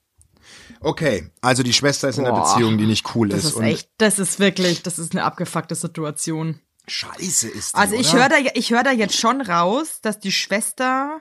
[0.82, 3.54] Okay, also die Schwester ist in einer Boah, Beziehung, die nicht cool Das ist, ist
[3.56, 6.60] und echt, das ist wirklich, das ist eine abgefuckte Situation.
[6.88, 10.32] scheiße ist die, Also ich höre da, ich höre da jetzt schon raus, dass die
[10.32, 11.20] Schwester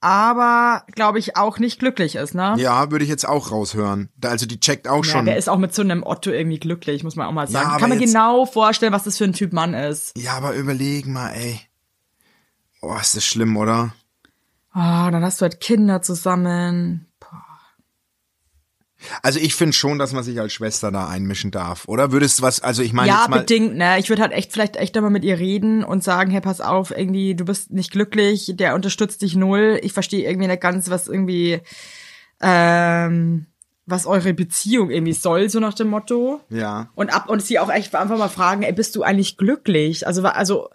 [0.00, 2.54] aber, glaube ich, auch nicht glücklich ist, ne?
[2.58, 4.08] Ja, würde ich jetzt auch raushören.
[4.16, 5.26] Da- Also die checkt auch Ja, schon.
[5.26, 7.70] wer ist auch mit so einem Otto irgendwie glücklich, muss man auch mal sagen.
[7.70, 10.16] aber Kann man genau vorstellen, was das für ein Typ Mann ist.
[10.16, 11.60] Ja, aber überleg mal, ey.
[12.80, 13.94] Oh, ist das schlimm, oder?
[14.72, 17.06] Ah, dann hast du halt Kinder zusammen.
[19.22, 22.10] Also ich finde schon, dass man sich als Schwester da einmischen darf, oder?
[22.10, 23.98] Würdest du was, also ich meine ja, jetzt mal, bedingt, ne?
[23.98, 26.90] Ich würde halt echt vielleicht echt einmal mit ihr reden und sagen, hey, pass auf,
[26.90, 29.78] irgendwie, du bist nicht glücklich, der unterstützt dich null.
[29.82, 31.60] Ich verstehe irgendwie nicht ganz, was irgendwie,
[32.40, 33.46] ähm,
[33.86, 36.40] was eure Beziehung irgendwie soll, so nach dem Motto.
[36.50, 40.06] ja, Und ab und sie auch echt einfach mal fragen, ey, bist du eigentlich glücklich?
[40.08, 40.70] Also, also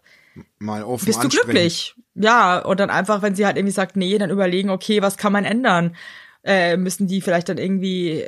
[0.60, 1.46] mal offen bist du ansprechen.
[1.48, 1.96] glücklich?
[2.16, 5.34] Ja, und dann einfach, wenn sie halt irgendwie sagt, nee, dann überlegen, okay, was kann
[5.34, 5.96] man ändern?
[6.44, 8.26] Äh, müssen die vielleicht dann irgendwie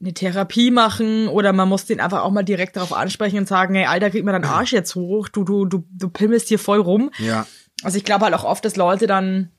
[0.00, 3.74] eine Therapie machen oder man muss den einfach auch mal direkt darauf ansprechen und sagen,
[3.74, 6.80] hey, Alter, krieg mir deinen Arsch jetzt hoch, du, du, du, du pimmelst hier voll
[6.80, 7.10] rum.
[7.18, 7.46] Ja,
[7.82, 9.50] Also ich glaube halt auch oft, dass Leute dann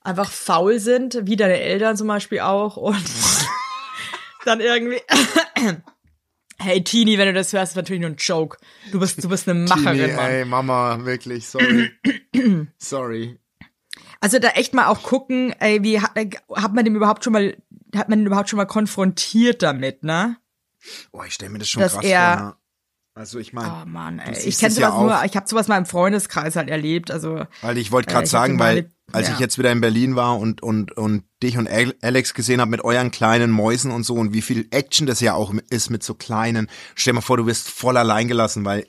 [0.00, 2.96] einfach faul sind, wie deine Eltern zum Beispiel auch und
[4.44, 5.00] dann irgendwie
[6.64, 8.56] Hey Tini, wenn du das hörst, ist natürlich nur ein Joke.
[8.90, 10.30] Du bist, du bist eine Macherin, Tini, Mann.
[10.30, 11.90] ey, Mama, wirklich, sorry.
[12.78, 13.38] sorry.
[14.20, 17.34] Also da echt mal auch gucken, ey, wie hat, äh, hat man dem überhaupt schon
[17.34, 17.56] mal,
[17.94, 20.38] hat man den überhaupt schon mal konfrontiert damit, ne?
[21.12, 22.46] Oh, ich stelle mir das schon Dass krass er- vor.
[22.46, 22.54] Ne?
[23.16, 24.36] Also ich meine, Oh Mann, ey.
[24.44, 27.46] Ich kenne es ja sowas nur, ich habe sowas mal im Freundeskreis halt erlebt, also
[27.62, 29.34] weil ich wollte äh, gerade hab sagen, weil als ja.
[29.34, 32.72] ich jetzt wieder in Berlin war und und und dich und Al- Alex gesehen habe
[32.72, 36.02] mit euren kleinen Mäusen und so und wie viel Action das ja auch ist mit
[36.02, 36.68] so kleinen.
[36.96, 38.84] Stell dir mal vor, du wirst voll allein gelassen, weil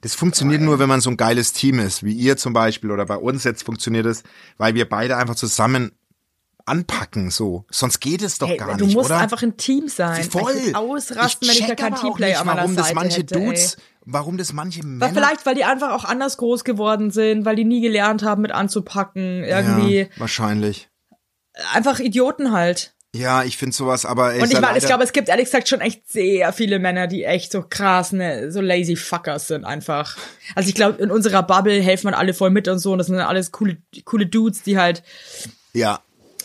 [0.00, 3.06] das funktioniert nur, wenn man so ein geiles Team ist, wie ihr zum Beispiel oder
[3.06, 4.24] bei uns jetzt funktioniert es,
[4.56, 5.92] weil wir beide einfach zusammen
[6.66, 7.64] anpacken, so.
[7.70, 9.18] Sonst geht es doch Hey, gar du nicht, musst oder?
[9.18, 10.24] einfach ein Team sein.
[10.24, 10.54] Voll.
[10.56, 13.74] Ich ausrasten, wenn ich da kein Teamplayer an meiner warum das Seite manche hätte, Dudes,
[13.74, 13.80] ey.
[14.06, 17.56] warum das manche Weil Männer, vielleicht, weil die einfach auch anders groß geworden sind, weil
[17.56, 19.44] die nie gelernt haben, mit anzupacken.
[19.44, 20.88] Irgendwie ja, wahrscheinlich.
[21.72, 22.94] einfach Idioten halt.
[23.12, 25.46] Ja, ich finde sowas, aber ey, Und ich ja meine, ich glaube, es gibt ehrlich
[25.46, 29.64] gesagt schon echt sehr viele Männer, die echt so krass, ne, so lazy fuckers sind
[29.64, 30.16] einfach.
[30.54, 32.92] Also ich glaube, in unserer Bubble helfen wir alle voll mit und so.
[32.92, 35.02] Und das sind alles coole, coole Dudes, die halt
[35.72, 36.00] ja,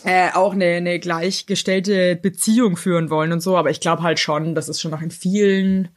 [0.06, 3.56] äh, auch eine, eine gleichgestellte Beziehung führen wollen und so.
[3.56, 5.88] Aber ich glaube halt schon, dass es schon noch in vielen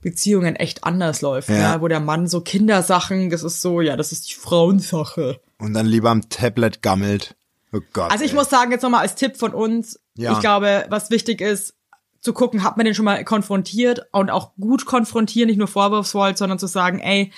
[0.00, 1.74] Beziehungen echt anders läuft, Ja.
[1.76, 1.82] ne?
[1.82, 5.40] wo der Mann so Kindersachen, das ist so, ja, das ist die Frauensache.
[5.58, 7.34] und dann lieber am Tablet gammelt.
[7.72, 8.10] Oh Gott.
[8.10, 8.36] Also ich ey.
[8.36, 10.32] muss sagen, jetzt nochmal als Tipp von uns, Ja.
[10.32, 11.74] ich glaube, was wichtig ist,
[12.22, 16.36] zu gucken, hat man den schon mal konfrontiert und auch gut konfrontieren, nicht nur vorwurfsvoll,
[16.36, 17.30] sondern zu sagen, ey,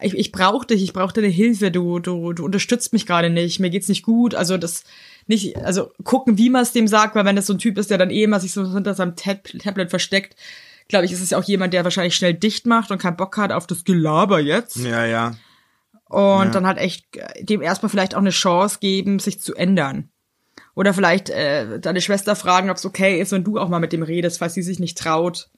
[0.00, 3.60] ich, ich brauche dich, ich brauche deine Hilfe, du, du, du unterstützt mich gerade nicht,
[3.60, 4.34] mir geht's nicht gut.
[4.34, 4.84] Also das
[5.26, 7.90] nicht, also gucken, wie man es dem sagt, weil wenn das so ein Typ ist,
[7.90, 10.36] der dann eh immer sich so hinter seinem Tab Tablet versteckt,
[10.88, 13.36] glaube ich, ist es ja auch jemand, der wahrscheinlich schnell dicht macht und keinen Bock
[13.36, 14.76] hat auf das Gelaber jetzt.
[14.76, 15.34] Ja, ja.
[16.08, 20.10] Und dann halt echt äh, dem erstmal vielleicht auch eine Chance geben, sich zu ändern.
[20.74, 23.92] Oder vielleicht äh, deine Schwester fragen, ob es okay ist, wenn du auch mal mit
[23.92, 25.48] dem redest, falls sie sich nicht traut.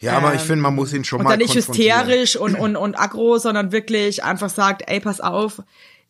[0.00, 2.76] Ja, aber ich finde, man muss ihn schon Und mal dann nicht hysterisch und, und,
[2.76, 5.62] und aggro, sondern wirklich einfach sagt, ey, pass auf,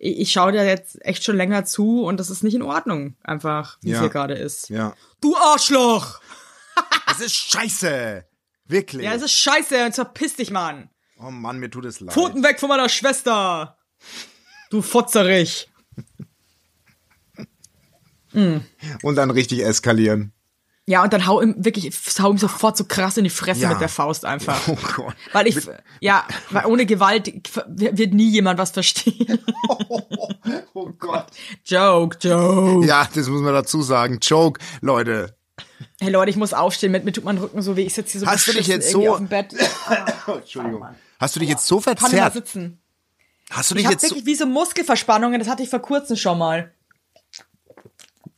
[0.05, 3.17] ich, ich schaue dir jetzt echt schon länger zu und das ist nicht in Ordnung,
[3.25, 4.01] einfach, wie es Ja.
[4.01, 4.69] hier gerade ist.
[4.69, 4.95] Ja.
[5.21, 6.21] Du Arschloch!
[7.07, 8.25] Das ist scheiße.
[8.67, 9.03] Wirklich.
[9.05, 10.91] Ja, es ist scheiße und verpiss dich, Mann.
[11.21, 12.13] oh Mann, mir tut es leid.
[12.13, 13.79] Pfoten weg von meiner Schwester!
[14.71, 15.71] Du Fotzerich!
[19.03, 20.33] Und dann richtig eskalieren.
[20.87, 23.71] Ja, und dann hau ihm wirklich, hau ihm sofort so krass in die Fresse Ja.
[23.71, 24.61] mit der Faust einfach.
[24.69, 25.15] Oh Gott.
[25.33, 25.57] Weil ich,
[26.01, 27.33] ja, weil ohne Gewalt
[27.67, 29.39] wird nie jemand was verstehen.
[30.75, 31.27] Oh Gott.
[31.65, 32.87] Joke, joke.
[32.87, 34.19] Ja, das muss man dazu sagen.
[34.21, 35.35] Joke, Leute.
[36.01, 37.83] Hey Leute, ich muss aufstehen, mit mir tut mein Rücken so weh.
[37.85, 39.55] Ich sitze hier so Hast du dich jetzt so- auf dem Bett.
[40.27, 40.85] Entschuldigung.
[41.19, 42.35] Hast du dich jetzt so Kann nicht mal verzerrt?
[42.35, 42.81] sitzen.
[43.51, 45.79] Hast du Ich dich habe jetzt so, wirklich wie so Muskelverspannungen, das hatte ich vor
[45.79, 46.74] kurzem schon mal.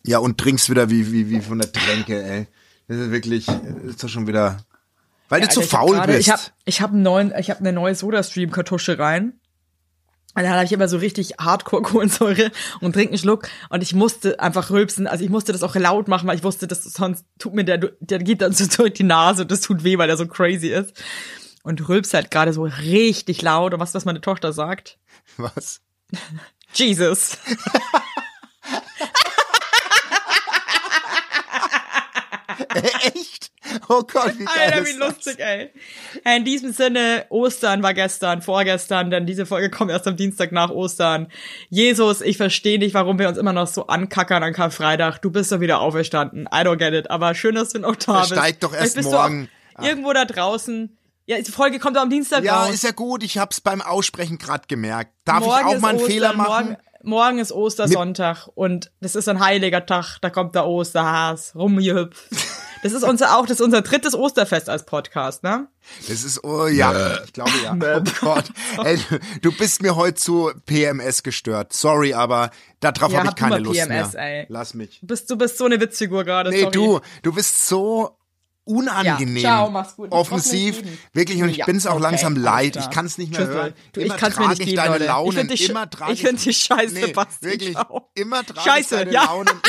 [0.07, 2.47] Ja, und trinkst wieder wie, wie, wie von der Tränke, ey.
[2.89, 4.59] Das ist wirklich, das ist doch schon wieder,
[5.29, 6.27] weil du Alter, zu ich hab faul gerade- bist.
[6.27, 9.41] Ich habe ich hab neuen, ich habe eine neue Soda-Stream-Kartusche rein.
[10.37, 13.95] Und dann habe ich immer so richtig Hardcore Kohlensäure und trinke einen Schluck und ich
[13.95, 15.07] musste einfach rülpsen.
[15.07, 17.79] Also ich musste das auch laut machen, weil ich wusste, dass sonst tut mir der,
[17.79, 20.69] der geht dann so durch die Nase und das tut weh, weil der so crazy
[20.69, 20.93] ist.
[21.63, 23.73] Und rülpst halt gerade so richtig laut.
[23.75, 24.99] Und was, was meine Tochter sagt?
[25.39, 25.81] Was?
[26.75, 27.39] Jesus.
[33.15, 33.51] Echt?
[33.89, 35.71] Oh Gott, wie geil Alter, wie lustig, ey.
[36.37, 40.71] In diesem Sinne, Ostern war gestern, vorgestern, denn diese Folge kommt erst am Dienstag nach
[40.71, 41.29] Ostern.
[41.69, 45.19] Jesus, ich verstehe nicht, warum wir uns immer noch so ankackern an Karfreitag.
[45.21, 46.47] Du bist doch wieder auferstanden.
[46.53, 47.11] I don't get it.
[47.11, 48.33] Aber schön, dass du noch da bist.
[48.33, 49.49] steigt doch erst morgen.
[49.77, 50.97] Du auch irgendwo da draußen.
[51.29, 52.75] Ja, die Folge kommt am Dienstag Ja, raus.
[52.75, 53.25] ist ja gut.
[53.25, 55.11] Ich hab's beim Aussprechen grad gemerkt.
[55.25, 56.49] Darf morgen ich auch mal einen Ostern, Fehler machen?
[56.49, 60.19] Morgen, morgen ist Ostersonntag und das ist ein heiliger Tag.
[60.21, 62.29] Da kommt der Osterhas rumgehüpft.
[62.93, 65.69] Das ist unser auch, das ist unser drittes Osterfest als Podcast, ne?
[66.09, 67.73] Das ist, oh ja, ich glaube ja.
[67.75, 68.45] Oh Gott.
[68.85, 68.99] Ey,
[69.43, 71.73] du- bist mir heute zu PMS gestört.
[71.73, 74.23] Sorry, aber darauf Ja, habe ich keine Lust PMS, mehr.
[74.41, 74.47] ey.
[74.49, 75.01] Lass mich.
[75.01, 76.51] Du bist, du bist so eine Witzfigur gerade.
[76.51, 76.73] Nee, sorry.
[76.73, 78.17] du, du bist so
[78.65, 79.37] unangenehm.
[79.37, 80.09] Ja, ciao, mach's gut.
[80.09, 80.83] Ich Offensiv.
[81.13, 82.77] Wirklich, und ich Ja, bin's auch okay, langsam leid.
[82.77, 83.73] Ich kann's nicht mehr Tschüss, hören.
[83.93, 85.05] Du, ich kann's mir trage nicht ich geben, deine Leute.
[85.05, 85.33] Ich Launen.
[85.39, 87.47] find dich, immer ich find dich scheiße, nee, Basti.
[87.47, 88.11] Wirklich, Ciao.
[88.15, 89.25] immer trage Scheiße, ich deine ja.
[89.25, 89.51] Launen.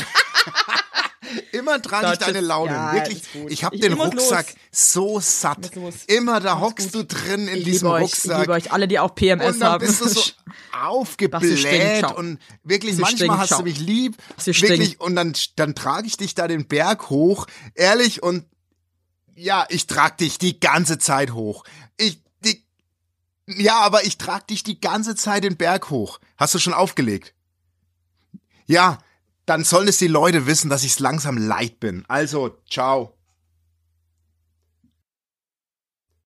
[1.51, 2.41] immer trage ich deine.
[2.41, 2.73] Launen.
[2.73, 4.55] Ja, Wirklich, ich habe Ich- den ich Rucksack los.
[4.71, 5.71] so satt.
[6.07, 8.39] Immer da hockst du drin in Ich diesem liebe euch, ich Rucksack.
[8.41, 9.85] liebe euch alle, die auch PMS Und dann haben.
[9.85, 10.21] bist du so
[10.83, 13.63] aufgebläht stinkt, und wirklich, Basti manchmal stinkt, hast du ciao.
[13.63, 14.15] mich lieb.
[14.39, 14.61] Stinkt.
[14.61, 18.45] Wirklich, und dann, dann trage ich dich da den Berg hoch, ehrlich, und
[19.35, 21.63] ja, ich trag dich die ganze Zeit hoch.
[21.97, 22.63] Ich, die,
[23.47, 26.19] ja, aber ich trag dich die ganze Zeit den Berg hoch.
[26.37, 27.33] Hast du schon aufgelegt?
[28.65, 28.97] Ja,
[29.47, 32.03] dann sollen es die Leute wissen, dass ich's langsam leid bin.
[32.07, 33.16] Also, ciao.